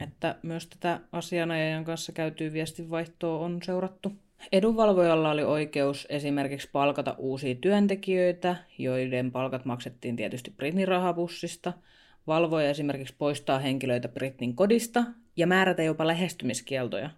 [0.00, 4.12] että myös tätä asianajajan kanssa käytyy viestinvaihtoa on seurattu.
[4.52, 11.72] Edunvalvojalla oli oikeus esimerkiksi palkata uusia työntekijöitä, joiden palkat maksettiin tietysti Britnin rahapussista–
[12.26, 15.04] valvoja esimerkiksi poistaa henkilöitä Britnin kodista
[15.36, 17.10] ja määrätä jopa lähestymiskieltoja.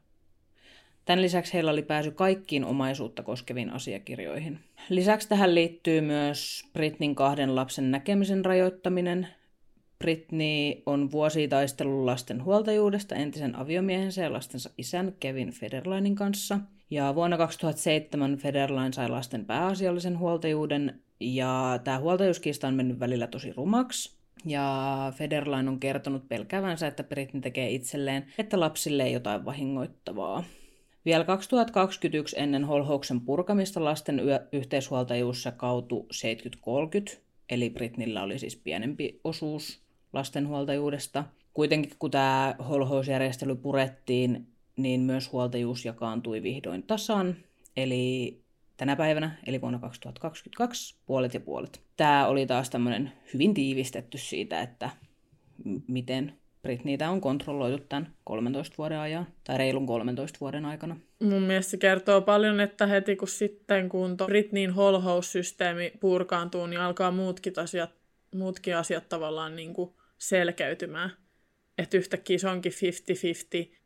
[1.05, 4.59] Tämän lisäksi heillä oli pääsy kaikkiin omaisuutta koskeviin asiakirjoihin.
[4.88, 9.29] Lisäksi tähän liittyy myös Britnin kahden lapsen näkemisen rajoittaminen.
[9.99, 16.59] Britney on vuosi taistellut lasten huoltajuudesta entisen aviomiehensä ja lastensa isän Kevin Federlinin kanssa.
[16.90, 23.53] Ja vuonna 2007 Federline sai lasten pääasiallisen huoltajuuden Ja tämä huoltajuuskiista on mennyt välillä tosi
[23.53, 24.17] rumaksi.
[24.44, 30.44] Ja Federline on kertonut pelkävänsä, että Britney tekee itselleen, että lapsille ei jotain vahingoittavaa.
[31.05, 36.07] Vielä 2021 ennen holhouksen purkamista lasten yö- yhteishuoltajuus kautui
[37.14, 37.16] 70-30,
[37.48, 41.24] eli Britnillä oli siis pienempi osuus lastenhuoltajuudesta.
[41.55, 44.46] Kuitenkin kun tämä holhousjärjestely purettiin,
[44.77, 47.37] niin myös huoltajuus jakaantui vihdoin tasan,
[47.77, 48.40] eli
[48.79, 51.83] tänä päivänä, eli vuonna 2022, puolet ja puolet.
[51.97, 54.91] Tämä oli taas tämmöinen hyvin tiivistetty siitä, että
[55.88, 60.97] miten Britneytä on kontrolloitu tämän 13 vuoden ajan, tai reilun 13 vuoden aikana.
[61.23, 67.11] Mun mielestä se kertoo paljon, että heti kun sitten kun Britneyn holhoussysteemi purkaantuu, niin alkaa
[67.11, 67.91] muutkin asiat,
[68.35, 71.11] muutkin asiat tavallaan niin kuin selkeytymään.
[71.79, 72.73] Että yhtäkkiä se onkin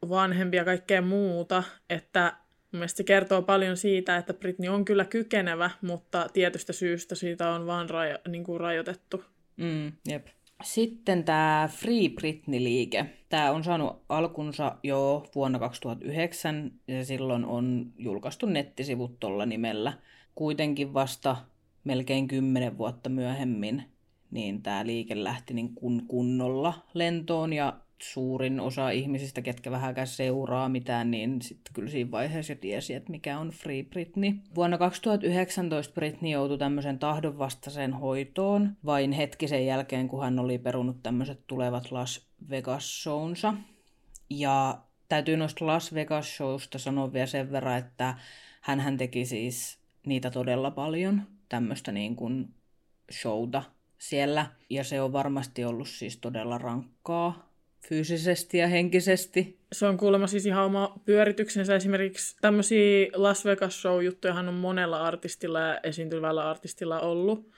[0.05, 2.37] 50-50 vanhempia ja kaikkea muuta, että
[2.73, 7.51] mun mielestä se kertoo paljon siitä, että Britney on kyllä kykenevä, mutta tietystä syystä siitä
[7.51, 9.25] on vaan rajo, niin kuin rajoitettu.
[9.57, 10.27] Mm, jep.
[10.63, 13.07] Sitten tämä Free Britney-liike.
[13.29, 19.93] Tämä on saanut alkunsa jo vuonna 2009 ja silloin on julkaistu nettisivut tuolla nimellä.
[20.35, 21.37] Kuitenkin vasta
[21.85, 23.93] melkein kymmenen vuotta myöhemmin
[24.33, 30.69] niin tämä liike lähti niin kun kunnolla lentoon ja suurin osa ihmisistä, ketkä vähänkään seuraa
[30.69, 34.33] mitään, niin sitten kyllä siinä vaiheessa jo tiesi, että mikä on Free Britney.
[34.55, 41.03] Vuonna 2019 Britney joutui tämmöisen tahdonvastaiseen hoitoon vain hetki sen jälkeen, kun hän oli perunut
[41.03, 43.55] tämmöiset tulevat Las Vegas-shownsa.
[44.31, 44.79] Ja
[45.09, 48.15] täytyy noista Las Vegas-showsta sanoa vielä sen verran, että
[48.61, 52.55] hän teki siis niitä todella paljon, tämmöistä niin kuin
[53.13, 53.63] showta
[53.99, 54.47] siellä.
[54.71, 57.52] Ja se on varmasti ollut siis todella rankkaa
[57.89, 59.59] fyysisesti ja henkisesti.
[59.73, 61.77] Se on kuulemma siis ihan oma pyörityksensä.
[61.77, 67.53] Esimerkiksi tämmöisiä Las Vegas show-juttujahan on monella artistilla ja esiintyvällä artistilla ollut.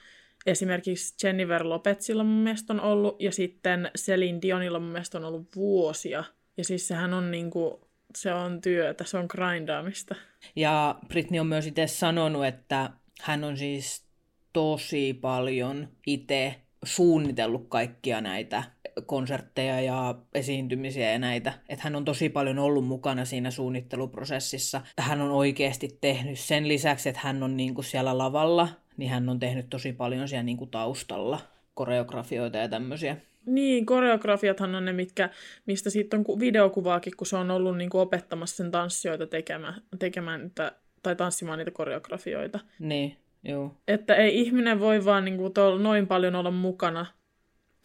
[0.45, 5.55] Esimerkiksi Jennifer Lopezilla mun mielestä on ollut, ja sitten Celine Dionilla mun mielestä on ollut
[5.55, 6.23] vuosia.
[6.57, 10.15] Ja siis sehän on niinku, se on työtä, se on grindaamista.
[10.55, 12.89] Ja Britney on myös itse sanonut, että
[13.21, 14.05] hän on siis
[14.53, 18.63] tosi paljon itse suunnitellut kaikkia näitä
[19.05, 21.53] konsertteja ja esiintymisiä ja näitä.
[21.69, 24.81] Että hän on tosi paljon ollut mukana siinä suunnitteluprosessissa.
[24.99, 29.39] Hän on oikeasti tehnyt sen lisäksi, että hän on niinku siellä lavalla, niin hän on
[29.39, 31.39] tehnyt tosi paljon siellä niinku taustalla
[31.73, 33.17] koreografioita ja tämmöisiä.
[33.45, 35.29] Niin, koreografiathan on ne, mitkä,
[35.65, 40.41] mistä siitä on videokuvaakin, kun se on ollut niin kuin opettamassa sen tanssijoita tekemään, tekemään
[40.41, 40.71] niitä,
[41.03, 42.59] tai tanssimaan niitä koreografioita.
[42.79, 43.75] Niin, joo.
[43.87, 47.05] Että ei ihminen voi vaan niin kuin noin paljon olla mukana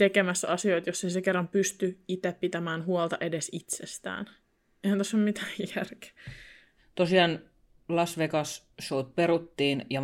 [0.00, 4.26] tekemässä asioita, jos ei se kerran pysty itse pitämään huolta edes itsestään.
[4.84, 6.10] Eihän tässä ole mitään järkeä.
[6.94, 7.40] Tosiaan
[7.88, 10.02] Las Vegas showt peruttiin ja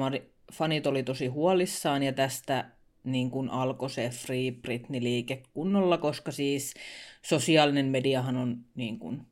[0.53, 2.71] fanit oli tosi huolissaan ja tästä
[3.05, 6.75] niin kuin alkoi se Free Britney-liike kunnolla, koska siis
[7.23, 9.27] sosiaalinen mediahan on niin kuin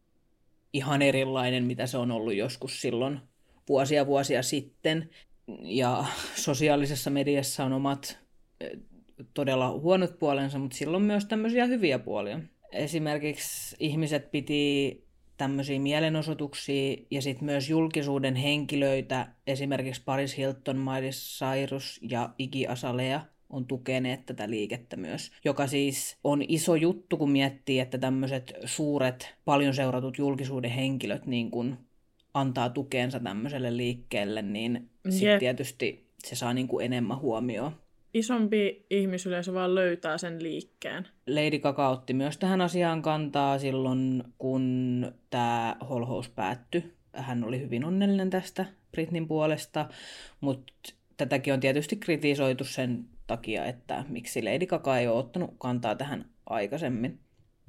[0.73, 3.21] ihan erilainen, mitä se on ollut joskus silloin
[3.69, 5.11] vuosia vuosia sitten.
[5.63, 8.19] Ja sosiaalisessa mediassa on omat
[9.35, 12.41] todella huonot puolensa, mutta silloin myös tämmöisiä hyviä puolia.
[12.73, 15.05] Esimerkiksi ihmiset piti
[15.37, 23.21] tämmöisiä mielenosoituksia ja sitten myös julkisuuden henkilöitä, esimerkiksi Paris Hilton, Miley Cyrus ja Iggy Azalea
[23.51, 29.35] on tukeneet tätä liikettä myös, joka siis on iso juttu, kun miettii, että tämmöiset suuret,
[29.45, 31.79] paljon seuratut julkisuuden henkilöt niin kun
[32.35, 37.84] antaa tukeensa tämmöiselle liikkeelle, niin sitten tietysti se saa niin kuin enemmän huomioon
[38.15, 41.09] isompi ihmisyleisö vaan löytää sen liikkeen.
[41.27, 46.95] Lady Gaga otti myös tähän asiaan kantaa silloin, kun tämä holhous päättyi.
[47.13, 49.89] Hän oli hyvin onnellinen tästä Britnin puolesta,
[50.41, 50.73] mutta
[51.17, 56.25] tätäkin on tietysti kritisoitu sen takia, että miksi Lady Gaga ei ole ottanut kantaa tähän
[56.47, 57.21] aikaisemmin.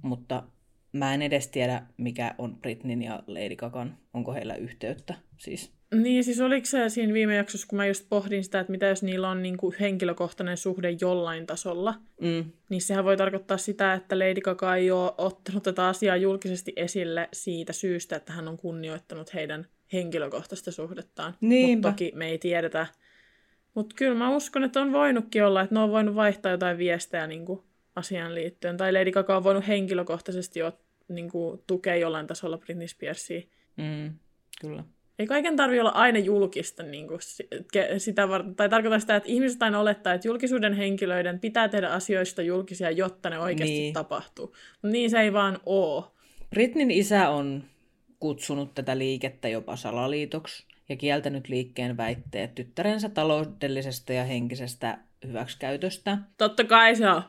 [0.01, 0.43] Mutta
[0.91, 5.74] mä en edes tiedä, mikä on Britnin ja Lady Gagan, onko heillä yhteyttä siis.
[5.93, 9.03] Niin, siis oliko se siinä viime jaksossa, kun mä just pohdin sitä, että mitä jos
[9.03, 12.45] niillä on niin kuin henkilökohtainen suhde jollain tasolla, mm.
[12.69, 17.29] niin sehän voi tarkoittaa sitä, että Lady Gaga ei ole ottanut tätä asiaa julkisesti esille
[17.33, 21.35] siitä syystä, että hän on kunnioittanut heidän henkilökohtaista suhdettaan.
[21.75, 22.87] Mutta toki me ei tiedetä.
[23.73, 27.27] Mutta kyllä mä uskon, että on voinutkin olla, että ne on voinut vaihtaa jotain viestejä
[27.27, 27.61] niin kuin
[27.95, 28.77] asiaan liittyen.
[28.77, 33.41] Tai Lady Gaga on voinut henkilökohtaisesti jo niin kuin, tukea jollain tasolla Britney Spearsia.
[33.77, 34.13] Mm,
[34.61, 34.83] kyllä.
[35.19, 37.19] Ei kaiken tarvitse olla aina julkista niin kuin
[37.97, 38.55] sitä varten.
[38.55, 43.29] Tai tarkoittaa sitä, että ihmiset aina olettaa, että julkisuuden henkilöiden pitää tehdä asioista julkisia, jotta
[43.29, 43.93] ne oikeasti niin.
[43.93, 44.45] tapahtuu.
[44.45, 46.03] Mutta niin se ei vaan ole.
[46.49, 47.63] Britnin isä on
[48.19, 50.65] kutsunut tätä liikettä jopa salaliitoksi.
[50.89, 54.97] ja kieltänyt liikkeen väitteet tyttärensä taloudellisesta ja henkisestä
[55.27, 56.17] hyväksikäytöstä.
[56.37, 57.21] Totta kai se on.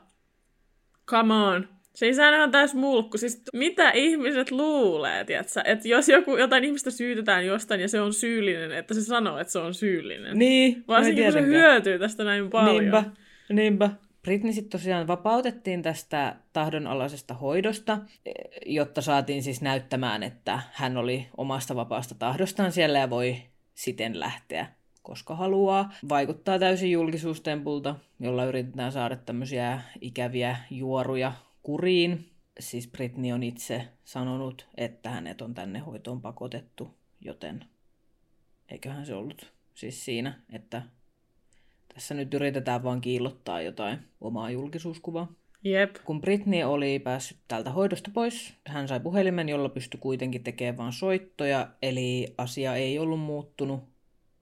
[1.07, 1.76] Come on.
[1.97, 3.19] Se isä on täys mulkku.
[3.19, 5.63] Siis mitä ihmiset luulee, tiiätsä?
[5.65, 9.53] Että jos joku, jotain ihmistä syytetään jostain ja se on syyllinen, että se sanoo, että
[9.53, 10.39] se on syyllinen.
[10.39, 12.83] Niin, Varsinkin kun se hyötyy tästä näin paljon.
[12.83, 13.05] Niinpä,
[13.49, 13.91] niinpä.
[14.23, 17.99] Britney sitten tosiaan vapautettiin tästä tahdonalaisesta hoidosta,
[18.67, 23.37] jotta saatiin siis näyttämään, että hän oli omasta vapaasta tahdostaan siellä ja voi
[23.75, 24.67] siten lähteä
[25.03, 25.93] koska haluaa.
[26.09, 31.33] Vaikuttaa täysin julkisuustempulta, jolla yritetään saada tämmöisiä ikäviä juoruja
[31.67, 32.31] kuriin.
[32.61, 37.65] Siis Britney on itse sanonut, että hänet on tänne hoitoon pakotettu, joten
[38.69, 40.83] eiköhän se ollut siis siinä, että
[41.95, 45.33] tässä nyt yritetään vaan kiillottaa jotain omaa julkisuuskuvaa.
[45.65, 45.97] Jep.
[46.05, 50.93] Kun Britney oli päässyt täältä hoidosta pois, hän sai puhelimen, jolla pystyi kuitenkin tekemään vain
[50.93, 53.85] soittoja, eli asia ei ollut muuttunut,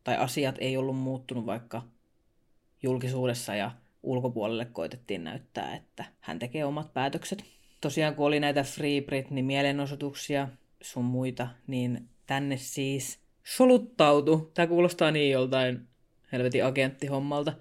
[0.05, 1.83] tai asiat ei ollut muuttunut, vaikka
[2.83, 3.71] julkisuudessa ja
[4.05, 7.45] ulkopuolelle koitettiin näyttää, että hän tekee omat päätökset.
[7.81, 10.49] Tosiaan kun oli näitä Free Britney-mielenosoituksia
[10.81, 14.51] sun muita, niin tänne siis soluttautu.
[14.55, 15.89] Tämä kuulostaa niin joltain
[16.33, 17.53] helvetin agenttihommalta.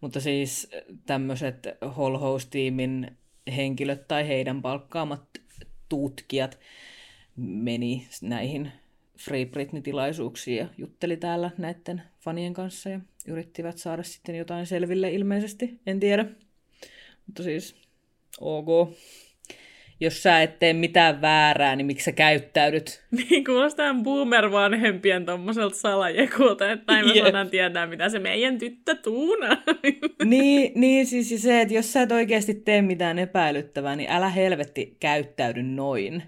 [0.00, 0.70] Mutta siis
[1.06, 3.16] tämmöiset Holhouse-tiimin
[3.56, 5.22] henkilöt tai heidän palkkaamat
[5.88, 6.58] tutkijat
[7.36, 8.72] meni näihin
[9.18, 15.80] Free Britney-tilaisuuksiin ja jutteli täällä näiden fanien kanssa ja yrittivät saada sitten jotain selville ilmeisesti,
[15.86, 16.26] en tiedä.
[17.26, 17.76] Mutta siis
[18.40, 18.68] ok
[20.00, 23.06] jos sä et tee mitään väärää, niin miksi sä käyttäydyt?
[23.30, 27.16] Niin, kuulostaa boomer-vanhempien tommoselta salajekulta, että näin yep.
[27.16, 29.62] saadaan tietää, mitä se meidän tyttö tuuna.
[30.24, 34.96] niin, niin, siis se, että jos sä et oikeasti tee mitään epäilyttävää, niin älä helvetti
[35.00, 36.22] käyttäydy noin.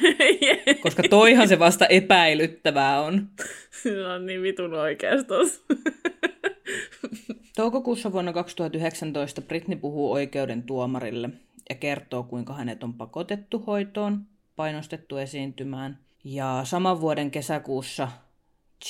[0.82, 3.28] Koska toihan se vasta epäilyttävää on.
[3.82, 5.64] Se on niin vitun oikeastos.
[7.56, 11.30] Toukokuussa vuonna 2019 Britney puhuu oikeuden tuomarille–
[11.68, 14.26] ja kertoo, kuinka hänet on pakotettu hoitoon,
[14.56, 15.98] painostettu esiintymään.
[16.24, 18.08] Ja saman vuoden kesäkuussa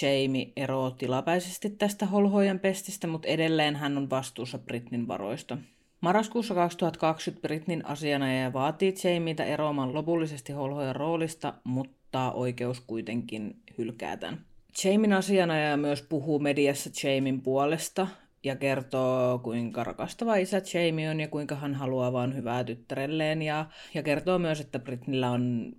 [0.02, 5.58] Jamie eroaa tilapäisesti tästä holhojen pestistä, mutta edelleen hän on vastuussa Britnin varoista.
[6.00, 14.44] Marraskuussa 2020 Britnin asianajaja vaatii Jamieta eroamaan lopullisesti holhojen roolista, mutta oikeus kuitenkin hylkää tämän.
[14.84, 18.08] Jamin asianajaja myös puhuu mediassa Jamin puolesta
[18.46, 23.42] ja kertoo, kuinka rakastava isä Jamie on ja kuinka hän haluaa vain hyvää tyttärelleen.
[23.42, 25.72] Ja, ja kertoo myös, että Britnillä on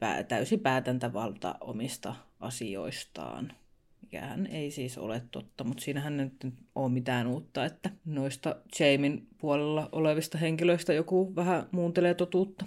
[0.00, 3.52] pää, täysi päätäntävalta omista asioistaan.
[4.20, 9.88] Hän ei siis ole totta, mutta siinähän nyt ole mitään uutta, että noista Jamin puolella
[9.92, 12.66] olevista henkilöistä joku vähän muuntelee totuutta.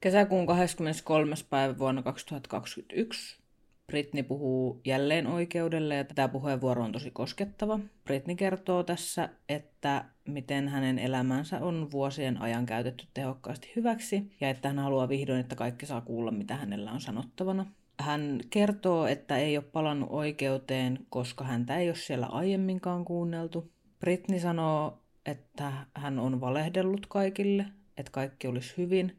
[0.00, 1.34] Kesäkuun 23.
[1.50, 3.38] päivä vuonna 2021
[3.86, 7.80] Britni puhuu jälleen oikeudelle ja tämä puheenvuoro on tosi koskettava.
[8.04, 14.68] Britni kertoo tässä, että miten hänen elämänsä on vuosien ajan käytetty tehokkaasti hyväksi ja että
[14.68, 17.66] hän haluaa vihdoin, että kaikki saa kuulla, mitä hänellä on sanottavana.
[18.00, 23.72] Hän kertoo, että ei ole palannut oikeuteen, koska häntä ei ole siellä aiemminkaan kuunneltu.
[24.00, 29.18] Britni sanoo, että hän on valehdellut kaikille, että kaikki olisi hyvin,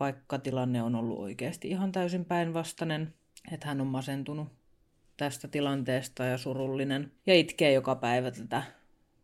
[0.00, 3.14] vaikka tilanne on ollut oikeasti ihan täysin päinvastainen–
[3.52, 4.48] että hän on masentunut
[5.16, 8.62] tästä tilanteesta ja surullinen ja itkee joka päivä tätä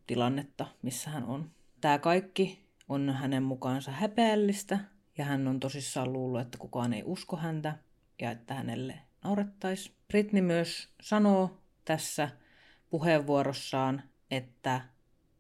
[0.06, 1.50] tilannetta, missä hän on.
[1.80, 4.78] Tämä kaikki on hänen mukaansa häpeällistä
[5.18, 7.78] ja hän on tosissaan luullut, että kukaan ei usko häntä
[8.20, 9.92] ja että hänelle naurettaisi.
[10.08, 12.28] Britney myös sanoo tässä
[12.90, 14.80] puheenvuorossaan, että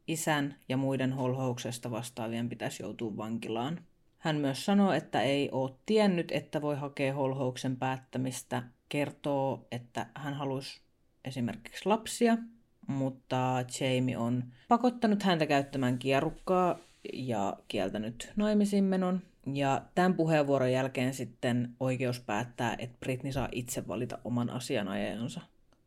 [0.06, 3.80] isän ja muiden holhouksesta vastaavien pitäisi joutua vankilaan.
[4.20, 8.62] Hän myös sanoo, että ei ole tiennyt, että voi hakea holhouksen päättämistä.
[8.88, 10.80] Kertoo, että hän halusi
[11.24, 12.38] esimerkiksi lapsia,
[12.86, 16.78] mutta Jamie on pakottanut häntä käyttämään kierukkaa
[17.12, 19.20] ja kieltänyt naimisiin menon.
[19.54, 25.40] Ja tämän puheenvuoron jälkeen sitten oikeus päättää, että Britney saa itse valita oman asianajajansa,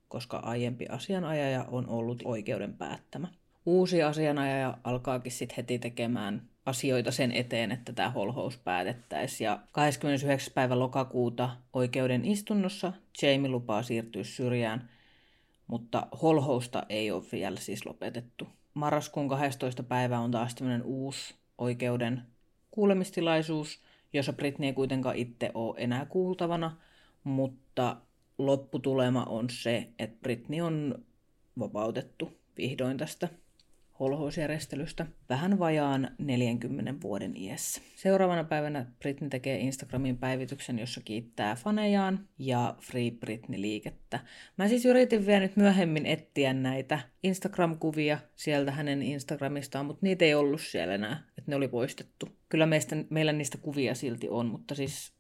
[0.08, 3.28] koska aiempi asianajaja on ollut oikeuden päättämä.
[3.66, 9.46] Uusi asianajaja alkaakin sitten heti tekemään asioita sen eteen, että tämä holhous päätettäisiin.
[9.46, 10.54] Ja 29.
[10.54, 14.90] päivä lokakuuta oikeuden istunnossa Jamie lupaa siirtyä syrjään,
[15.68, 18.48] mutta holhousta ei ole vielä siis lopetettu.
[18.74, 19.84] Marraskuun 12.
[19.84, 22.22] päivä on taas tämmöinen uusi oikeuden
[22.72, 23.82] kuulemistilaisuus,
[24.14, 26.78] jossa Britney ei kuitenkaan itse ole enää kuultavana,
[27.24, 27.98] mutta
[28.38, 31.06] lopputulema on se, että Britney on
[31.60, 33.30] vapautettu vihdoin tästä
[34.04, 37.82] holhousjärjestelystä vähän vajaan 40 vuoden iässä.
[37.96, 44.20] Seuraavana päivänä Britney tekee Instagramin päivityksen, jossa kiittää fanejaan ja Free Britney-liikettä.
[44.58, 50.36] Mä siis yritin vielä nyt myöhemmin etsiä näitä Instagram-kuvia sieltä hänen Instagramistaan, mutta niitä ei
[50.36, 52.30] ollut siellä enää, että ne oli poistettu.
[52.50, 55.14] Kyllä meistä, meillä niistä kuvia silti on, mutta siis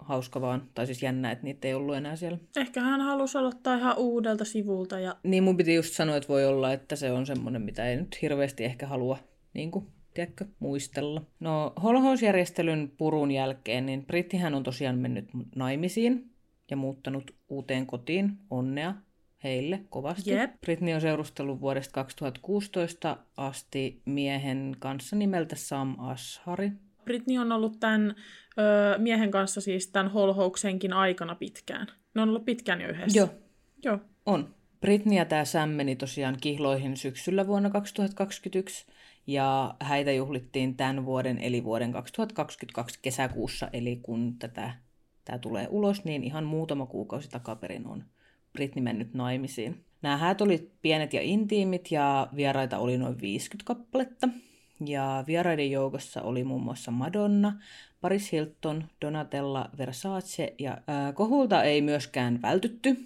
[0.00, 2.38] hauska vaan, tai siis jännä, että niitä ei ollut enää siellä.
[2.56, 5.00] Ehkä hän halusi aloittaa ihan uudelta sivulta.
[5.00, 5.16] Ja...
[5.22, 8.22] Niin mun piti just sanoa, että voi olla, että se on semmoinen, mitä ei nyt
[8.22, 9.18] hirveästi ehkä halua
[9.54, 11.22] niin kuin, tiedätkö, muistella.
[11.40, 16.30] No holhousjärjestelyn purun jälkeen, niin Brittihän on tosiaan mennyt naimisiin
[16.70, 18.38] ja muuttanut uuteen kotiin.
[18.50, 18.94] Onnea
[19.44, 20.30] heille kovasti.
[20.30, 20.50] Jep.
[20.60, 26.72] Britney on seurustellut vuodesta 2016 asti miehen kanssa nimeltä Sam Ashari.
[27.04, 28.14] Britney on ollut tämän
[28.60, 31.86] ö, miehen kanssa siis tämän holhouksenkin aikana pitkään.
[32.14, 33.18] Ne on ollut pitkään jo yhdessä.
[33.18, 33.28] Joo,
[33.84, 33.98] Joo.
[34.26, 34.54] on.
[34.80, 38.86] Britney ja tämä Sam meni tosiaan kihloihin syksyllä vuonna 2021
[39.26, 44.74] ja häitä juhlittiin tämän vuoden eli vuoden 2022 kesäkuussa, eli kun tätä,
[45.24, 48.04] tämä tulee ulos, niin ihan muutama kuukausi takaperin on
[48.52, 49.84] Britney mennyt naimisiin.
[50.02, 54.28] Nämä häät oli pienet ja intiimit ja vieraita oli noin 50 kappaletta.
[54.86, 57.52] Ja vieraiden joukossa oli muun muassa Madonna,
[58.00, 62.96] Paris Hilton, Donatella Versace ja ää, kohulta ei myöskään vältytty,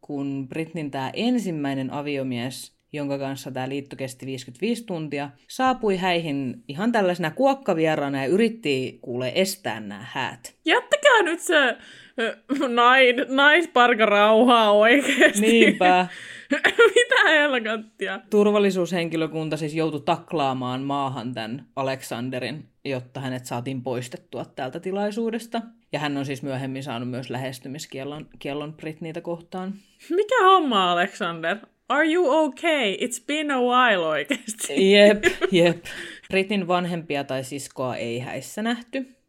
[0.00, 6.92] kun Britnin tämä ensimmäinen aviomies, jonka kanssa tämä liitto kesti 55 tuntia, saapui häihin ihan
[6.92, 10.54] tällaisena kuokkavieraana ja yritti kuule estää nämä häät.
[10.64, 11.76] Jättäkää nyt se
[12.18, 12.38] ö,
[12.68, 15.40] nain, naisparka rauhaa oikeesti.
[15.40, 16.06] Niinpä.
[16.94, 18.20] Mitä helkattia?
[18.30, 25.62] Turvallisuushenkilökunta siis joutui taklaamaan maahan tämän Alexanderin, jotta hänet saatiin poistettua täältä tilaisuudesta.
[25.92, 29.74] Ja hän on siis myöhemmin saanut myös lähestymiskiellon kiellon Britneytä kohtaan.
[30.10, 31.56] Mikä homma, Alexander?
[31.88, 32.96] Are you okay?
[32.96, 34.92] It's been a while oikeesti.
[34.92, 35.84] Jep, jep.
[36.28, 39.19] Britin vanhempia tai siskoa ei häissä nähty.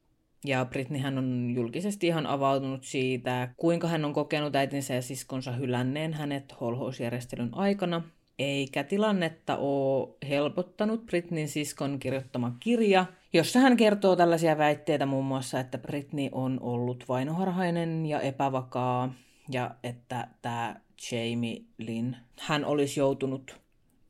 [0.46, 6.14] Ja Britneyhän on julkisesti ihan avautunut siitä, kuinka hän on kokenut äitinsä ja siskonsa hylänneen
[6.14, 8.02] hänet holhousjärjestelyn aikana.
[8.40, 15.60] Eikä tilannetta ole helpottanut Britneyn siskon kirjoittama kirja, jossa hän kertoo tällaisia väitteitä muun muassa,
[15.60, 19.14] että Britney on ollut vainoharhainen ja epävakaa
[19.50, 20.76] ja että tämä
[21.12, 23.60] Jamie Lynn, hän olisi joutunut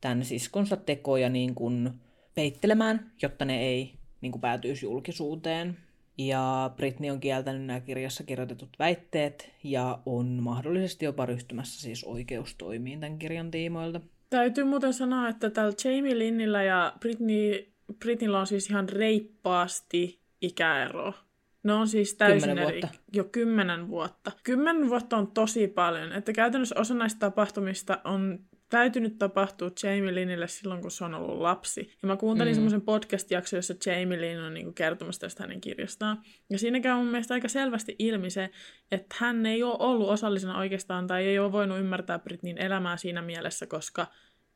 [0.00, 1.90] tämän siskonsa tekoja niin kuin
[2.34, 5.76] peittelemään, jotta ne ei niin kuin päätyisi julkisuuteen.
[6.18, 13.00] Ja Britney on kieltänyt nämä kirjassa kirjoitetut väitteet ja on mahdollisesti jopa ryhtymässä siis oikeustoimiin
[13.00, 14.00] tämän kirjan tiimoilta.
[14.30, 21.14] Täytyy muuten sanoa, että tällä Jamie Linnillä ja Britney, Britneyllä on siis ihan reippaasti ikäero.
[21.62, 22.80] Ne on siis täysin Kymmenen eri.
[22.80, 22.98] vuotta.
[23.12, 24.32] Jo kymmenen vuotta.
[24.44, 26.12] Kymmenen vuotta on tosi paljon.
[26.12, 28.38] Että käytännössä osa näistä tapahtumista on
[28.72, 31.96] täytynyt tapahtua Jamie Linnille silloin, kun se on ollut lapsi.
[32.02, 32.54] Ja mä kuuntelin mm.
[32.54, 36.22] semmoisen podcast-jakson, jossa Jamie Lynn on niinku kertomassa tästä hänen kirjastaan.
[36.50, 38.50] Ja siinä käy mun mielestä aika selvästi ilmi se,
[38.90, 43.22] että hän ei ole ollut osallisena oikeastaan tai ei ole voinut ymmärtää Britneyn elämää siinä
[43.22, 44.06] mielessä, koska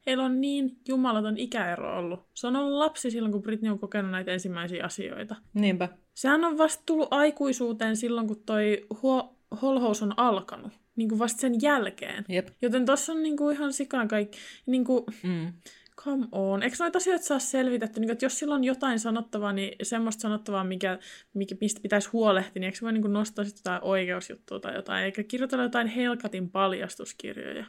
[0.07, 2.21] heillä on niin jumalaton ikäero ollut.
[2.35, 5.37] Se on ollut lapsi silloin, kun Britney on kokenut näitä ensimmäisiä asioita.
[5.55, 5.89] Niinpä.
[6.15, 10.73] Sehän on vasta tullut aikuisuuteen silloin, kun toi huo, holhous on alkanut.
[10.97, 12.25] Niin kuin vasta sen jälkeen.
[12.29, 12.49] Jep.
[12.63, 14.39] Joten tossa on niinku ihan sikana kaikki.
[14.67, 15.53] Niinku, Mm.
[15.97, 16.63] come on.
[16.63, 18.01] Eikö noita asioita saa selvitetty?
[18.01, 20.99] Niinku, että jos sillä on jotain sanottavaa, niin semmoista sanottavaa, mikä,
[21.35, 25.05] mikä, mistä pitäisi huolehtia, niin eikö se voi niinku nostaa sit jotain oikeusjuttua tai jotain,
[25.05, 27.65] eikä kirjoitella jotain Helkatin paljastuskirjoja.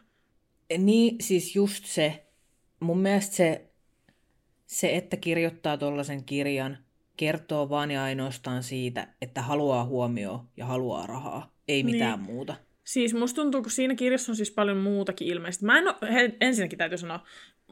[0.78, 2.24] Niin, siis just se.
[2.80, 3.70] Mun mielestä se,
[4.66, 6.78] se että kirjoittaa tuollaisen kirjan,
[7.18, 11.54] kertoo vaan ja ainoastaan siitä, että haluaa huomioon ja haluaa rahaa.
[11.68, 12.32] Ei mitään Niin.
[12.34, 12.56] muuta.
[12.88, 15.66] Siis musta tuntuu, kun siinä kirjassa on siis paljon muutakin ilmeisesti.
[15.66, 17.26] Mä en oo, he, ensinnäkin täytyy sanoa,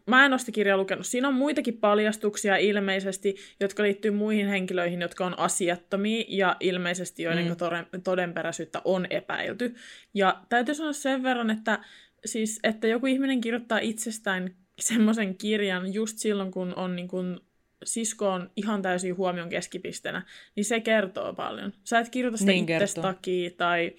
[0.07, 1.05] mä en ole sitä kirjaa lukenut.
[1.05, 7.47] Siinä on muitakin paljastuksia ilmeisesti, jotka liittyy muihin henkilöihin, jotka on asiattomia ja ilmeisesti joiden
[7.47, 8.01] mm.
[8.03, 9.76] todenperäisyyttä on epäilty.
[10.13, 11.80] Ja täytyy sanoa sen verran, että,
[12.26, 17.39] siis, että joku ihminen kirjoittaa itsestään semmoisen kirjan just silloin, kun on niin kuin
[17.84, 20.22] sisko on ihan täysin huomion keskipisteenä,
[20.55, 21.74] niin se kertoo paljon.
[21.84, 23.93] Sä et kirjoita sitä Niin itsestä takia tai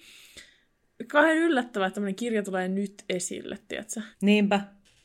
[1.11, 4.01] kauhean yllättävää, että tämmöinen kirja tulee nyt esille, tiedätkö?
[4.21, 4.61] Niinpä,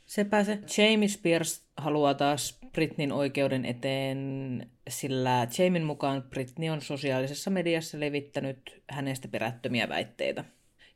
[0.06, 0.58] sepä se.
[0.78, 8.82] Jamie Spears haluaa taas Britneyn oikeuden eteen, sillä Jamin mukaan Britney on sosiaalisessa mediassa levittänyt
[8.90, 10.44] hänestä perättömiä väitteitä.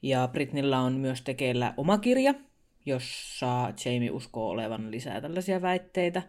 [0.03, 2.35] Ja Britneyllä on myös tekeillä oma kirja,
[2.87, 6.23] jossa Jamie uskoo olevan lisää tällaisia väitteitä.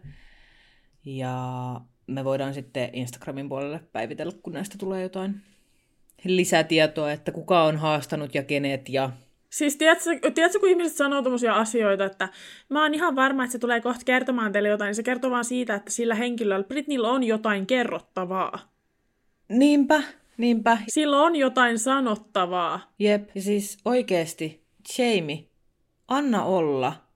[1.04, 1.34] Ja
[2.06, 5.40] me voidaan sitten Instagramin puolelle päivitellä, kun näistä tulee jotain
[6.24, 9.10] lisätietoa, että kuka on haastanut ja kenet ja
[9.50, 12.28] Siis tiedätkö, tiedätkö, kun ihmiset sanoo tommosia asioita, että
[12.68, 15.44] mä oon ihan varma, että se tulee kohta kertomaan teille jotain, niin se kertoo vaan
[15.44, 18.72] siitä, että sillä henkilöllä, Britneyllä on jotain kerrottavaa.
[19.48, 20.02] Niinpä,
[20.36, 20.78] niinpä.
[20.88, 22.92] Sillä on jotain sanottavaa.
[22.98, 24.62] Jep, ja siis oikeesti,
[24.98, 25.44] Jamie,
[26.08, 27.07] anna olla.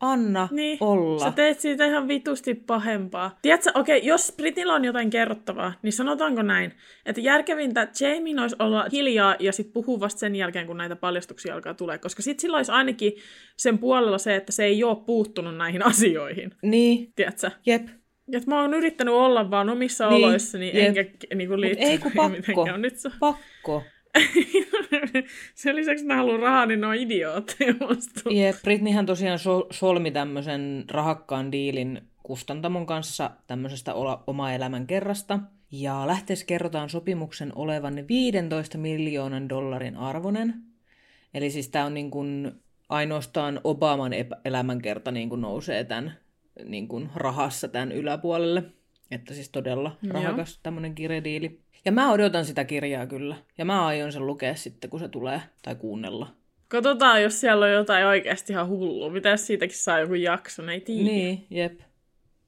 [0.00, 1.24] Anna Niin, olla.
[1.24, 3.38] sä teet siitä ihan vitusti pahempaa.
[3.42, 6.72] Tiedätkö, okei, okay, jos Britnillä on jotain kerrottavaa, niin sanotaanko näin,
[7.06, 11.54] että järkevintä Jamie olisi olla hiljaa ja sitten puhua vasta sen jälkeen, kun näitä paljastuksia
[11.54, 13.12] alkaa tulee, koska sitten sillä olisi ainakin
[13.56, 16.50] sen puolella se, että se ei ole puuttunut näihin asioihin.
[16.62, 17.50] Niin, Tiedätkö?
[17.66, 17.86] jep.
[18.32, 20.76] Et mä oon yrittänyt olla vaan omissa Niin, niin, oloissani, jep.
[20.96, 22.28] enkä niinku Mut liittyä ei kun pakko.
[22.36, 22.82] mitenkään.
[22.82, 23.10] Nyt se...
[23.20, 23.82] Pakko.
[25.54, 28.30] Sen lisäksi ne haluaa rahaa, niin ne on idiootteja musta.
[28.30, 28.56] Jep,
[29.06, 35.40] tosiaan so- solmi tämmöisen rahakkaan diilin kustantamon kanssa tämmöisestä ola- oma elämän kerrasta.
[35.70, 40.54] Ja lähteessä kerrotaan sopimuksen olevan 15 miljoonan dollarin arvonen.
[41.34, 42.52] Eli siis tämä on niin kuin
[42.88, 44.12] ainoastaan Obaman
[44.44, 46.18] elämänkerta niin kuin nousee tämän
[46.64, 48.62] niin kuin rahassa tämän yläpuolelle.
[49.10, 51.60] Että siis todella rahakas tämmöinen kirjadiili.
[51.84, 53.36] Ja mä odotan sitä kirjaa kyllä.
[53.58, 56.28] Ja mä aion sen lukea sitten, kun se tulee, tai kuunnella.
[56.68, 59.10] Katsotaan, jos siellä on jotain oikeasti ihan hullua.
[59.10, 61.04] Mitä siitäkin saa joku jakson, ei tiedä.
[61.04, 61.80] Niin, jep.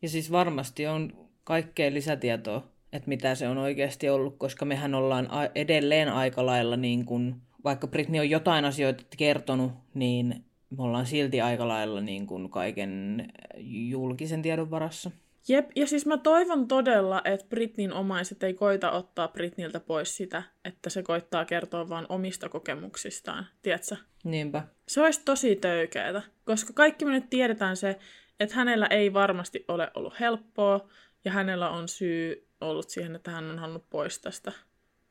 [0.02, 5.28] Ja siis varmasti on kaikkea lisätietoa, että mitä se on oikeasti ollut, koska mehän ollaan
[5.54, 11.40] edelleen aika lailla niin kuin, vaikka Britney on jotain asioita kertonut, niin me ollaan silti
[11.40, 13.26] aika lailla niin kuin kaiken
[13.56, 15.10] julkisen tiedon varassa.
[15.48, 20.42] Jep, ja siis mä toivon todella, että Britnin omaiset ei koita ottaa Britniltä pois sitä,
[20.64, 23.96] että se koittaa kertoa vaan omista kokemuksistaan, tiedätkö?
[24.24, 24.62] Niinpä.
[24.88, 27.98] Se olisi tosi töykeätä, koska kaikki me nyt tiedetään se,
[28.40, 30.88] että hänellä ei varmasti ole ollut helppoa,
[31.24, 34.52] ja hänellä on syy ollut siihen, että hän on halunnut pois tästä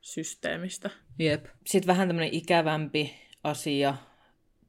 [0.01, 0.89] systeemistä.
[1.19, 1.45] Jep.
[1.65, 3.13] Sitten vähän tämmöinen ikävämpi
[3.43, 3.95] asia.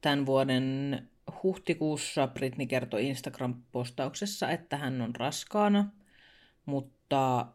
[0.01, 1.09] Tämän vuoden
[1.43, 5.91] huhtikuussa Britney kertoi Instagram-postauksessa, että hän on raskaana,
[6.67, 7.47] mutta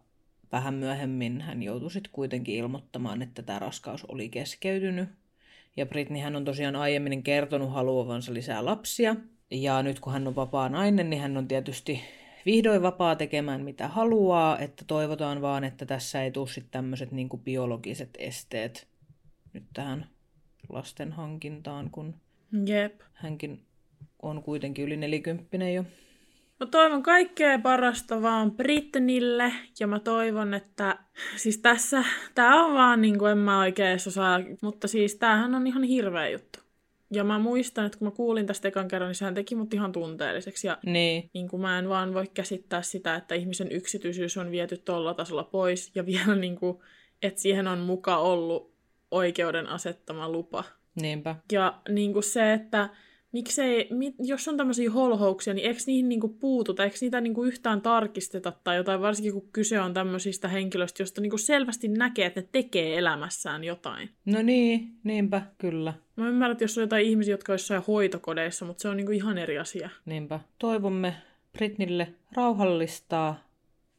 [0.51, 5.09] vähän myöhemmin hän joutui sitten kuitenkin ilmoittamaan, että tämä raskaus oli keskeytynyt.
[5.77, 9.15] Ja Britney hän on tosiaan aiemmin kertonut haluavansa lisää lapsia.
[9.51, 12.01] Ja nyt kun hän on vapaa nainen, niin hän on tietysti
[12.45, 17.29] vihdoin vapaa tekemään mitä haluaa, että toivotaan vaan, että tässä ei tule sitten tämmöiset niin
[17.43, 18.87] biologiset esteet
[19.53, 20.07] nyt tähän
[20.69, 22.15] lasten hankintaan, kun
[22.65, 23.01] Jep.
[23.13, 23.65] hänkin
[24.23, 25.83] on kuitenkin yli nelikymppinen jo.
[26.59, 30.99] Mä toivon kaikkea parasta vaan Britnille ja mä toivon, että
[31.35, 32.03] siis tässä,
[32.35, 36.59] tää on vaan niinku en mä oikein osaa, mutta siis tämähän on ihan hirveä juttu.
[37.11, 39.91] Ja mä muistan, että kun mä kuulin tästä ekan kerran, niin sehän teki mut ihan
[39.91, 40.67] tunteelliseksi.
[40.67, 44.77] Ja Niin, niin kuin mä en vaan voi käsittää sitä, että ihmisen yksityisyys on viety
[44.77, 46.77] tolla tasolla pois ja vielä niin kuin,
[47.21, 48.73] että siihen on muka ollut
[49.11, 50.63] oikeuden asettama lupa.
[51.01, 51.35] niinpä.
[51.51, 52.89] Ja niin kuin se, että
[53.33, 57.33] miksei, mi, jos on tämmöisiä holhouksia, niin eikö niihin niin kuin puututa, eikö niitä niin
[57.33, 61.87] kuin yhtään tarkisteta tai jotain, varsinkin kun kyse on tämmöisistä henkilöistä, joista niin kuin selvästi
[61.87, 64.09] näkee, että ne tekee elämässään jotain.
[64.25, 65.93] No niin, niinpä, kyllä.
[66.15, 69.05] Mä ymmärrän, että jos on jotain ihmisiä, jotka on jossain hoitokodeissa, mutta se on niin
[69.05, 69.89] kuin ihan eri asia.
[70.05, 70.39] Niinpä.
[70.59, 71.15] Toivomme
[71.53, 73.47] Britnille rauhallistaa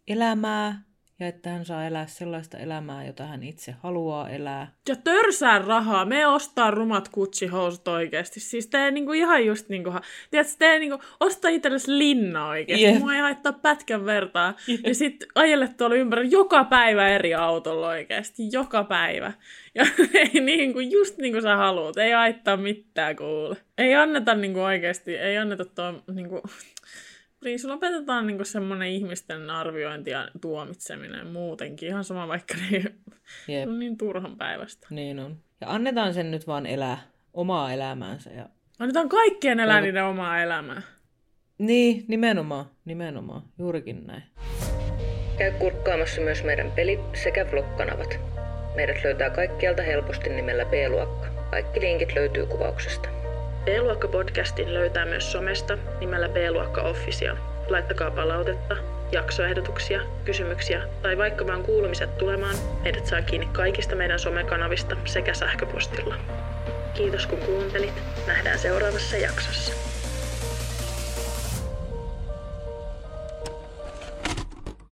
[0.08, 0.82] elämää
[1.20, 4.72] ja että hän saa elää sellaista elämää, jota hän itse haluaa elää.
[4.88, 8.40] Ja törsää rahaa, me ostaa rumat Gucci-housut oikeasti.
[8.40, 9.92] Siis tee niinku ihan just niinku,
[10.30, 12.84] tiedätkö, tee niinku, osta itsellesi linna oikeasti.
[12.84, 12.98] Yeah.
[12.98, 14.54] Mua ei haittaa pätkän vertaa.
[14.84, 19.32] Ja sit ajelle tuolla ympärillä joka päivä eri autolla oikeasti, joka päivä.
[19.74, 19.86] Ja
[20.34, 23.56] ei niinku, just niin kuin sä haluat, ei haittaa mitään kuule.
[23.78, 26.42] Ei anneta niinku oikeasti, ei anneta tuo niinku,
[27.44, 31.88] Please, lopetetaan niinku semmoinen ihmisten arviointi ja tuomitseminen muutenkin.
[31.88, 32.84] Ihan sama vaikka ne
[33.48, 34.86] Jep, on niin turhan päivästä.
[34.90, 35.36] niin on.
[35.60, 36.98] Ja annetaan sen nyt vaan elää
[37.34, 38.30] omaa elämäänsä.
[38.30, 38.48] Ja...
[38.78, 40.82] Annetaan kaikkien elää niiden omaa elämää.
[41.58, 43.42] Niin, nimenomaan, nimenomaan.
[43.58, 44.22] Juurikin näin.
[45.38, 48.20] Käy kurkkaamassa myös meidän peli- sekä vlog-kanavat.
[48.74, 51.26] Meidät löytää kaikkialta helposti nimellä B-luokka.
[51.50, 53.08] Kaikki linkit löytyy kuvauksesta.
[53.64, 57.36] B-luokka-podcastin löytää myös somesta nimellä B-luokka Official.
[57.68, 58.76] Laittakaa palautetta,
[59.12, 66.14] jaksoehdotuksia, kysymyksiä tai vaikka vaan kuulumiset tulemaan, meidät saa kiinni kaikista meidän somekanavista sekä sähköpostilla.
[66.94, 68.02] Kiitos kun kuuntelit.
[68.26, 69.93] Nähdään seuraavassa jaksossa.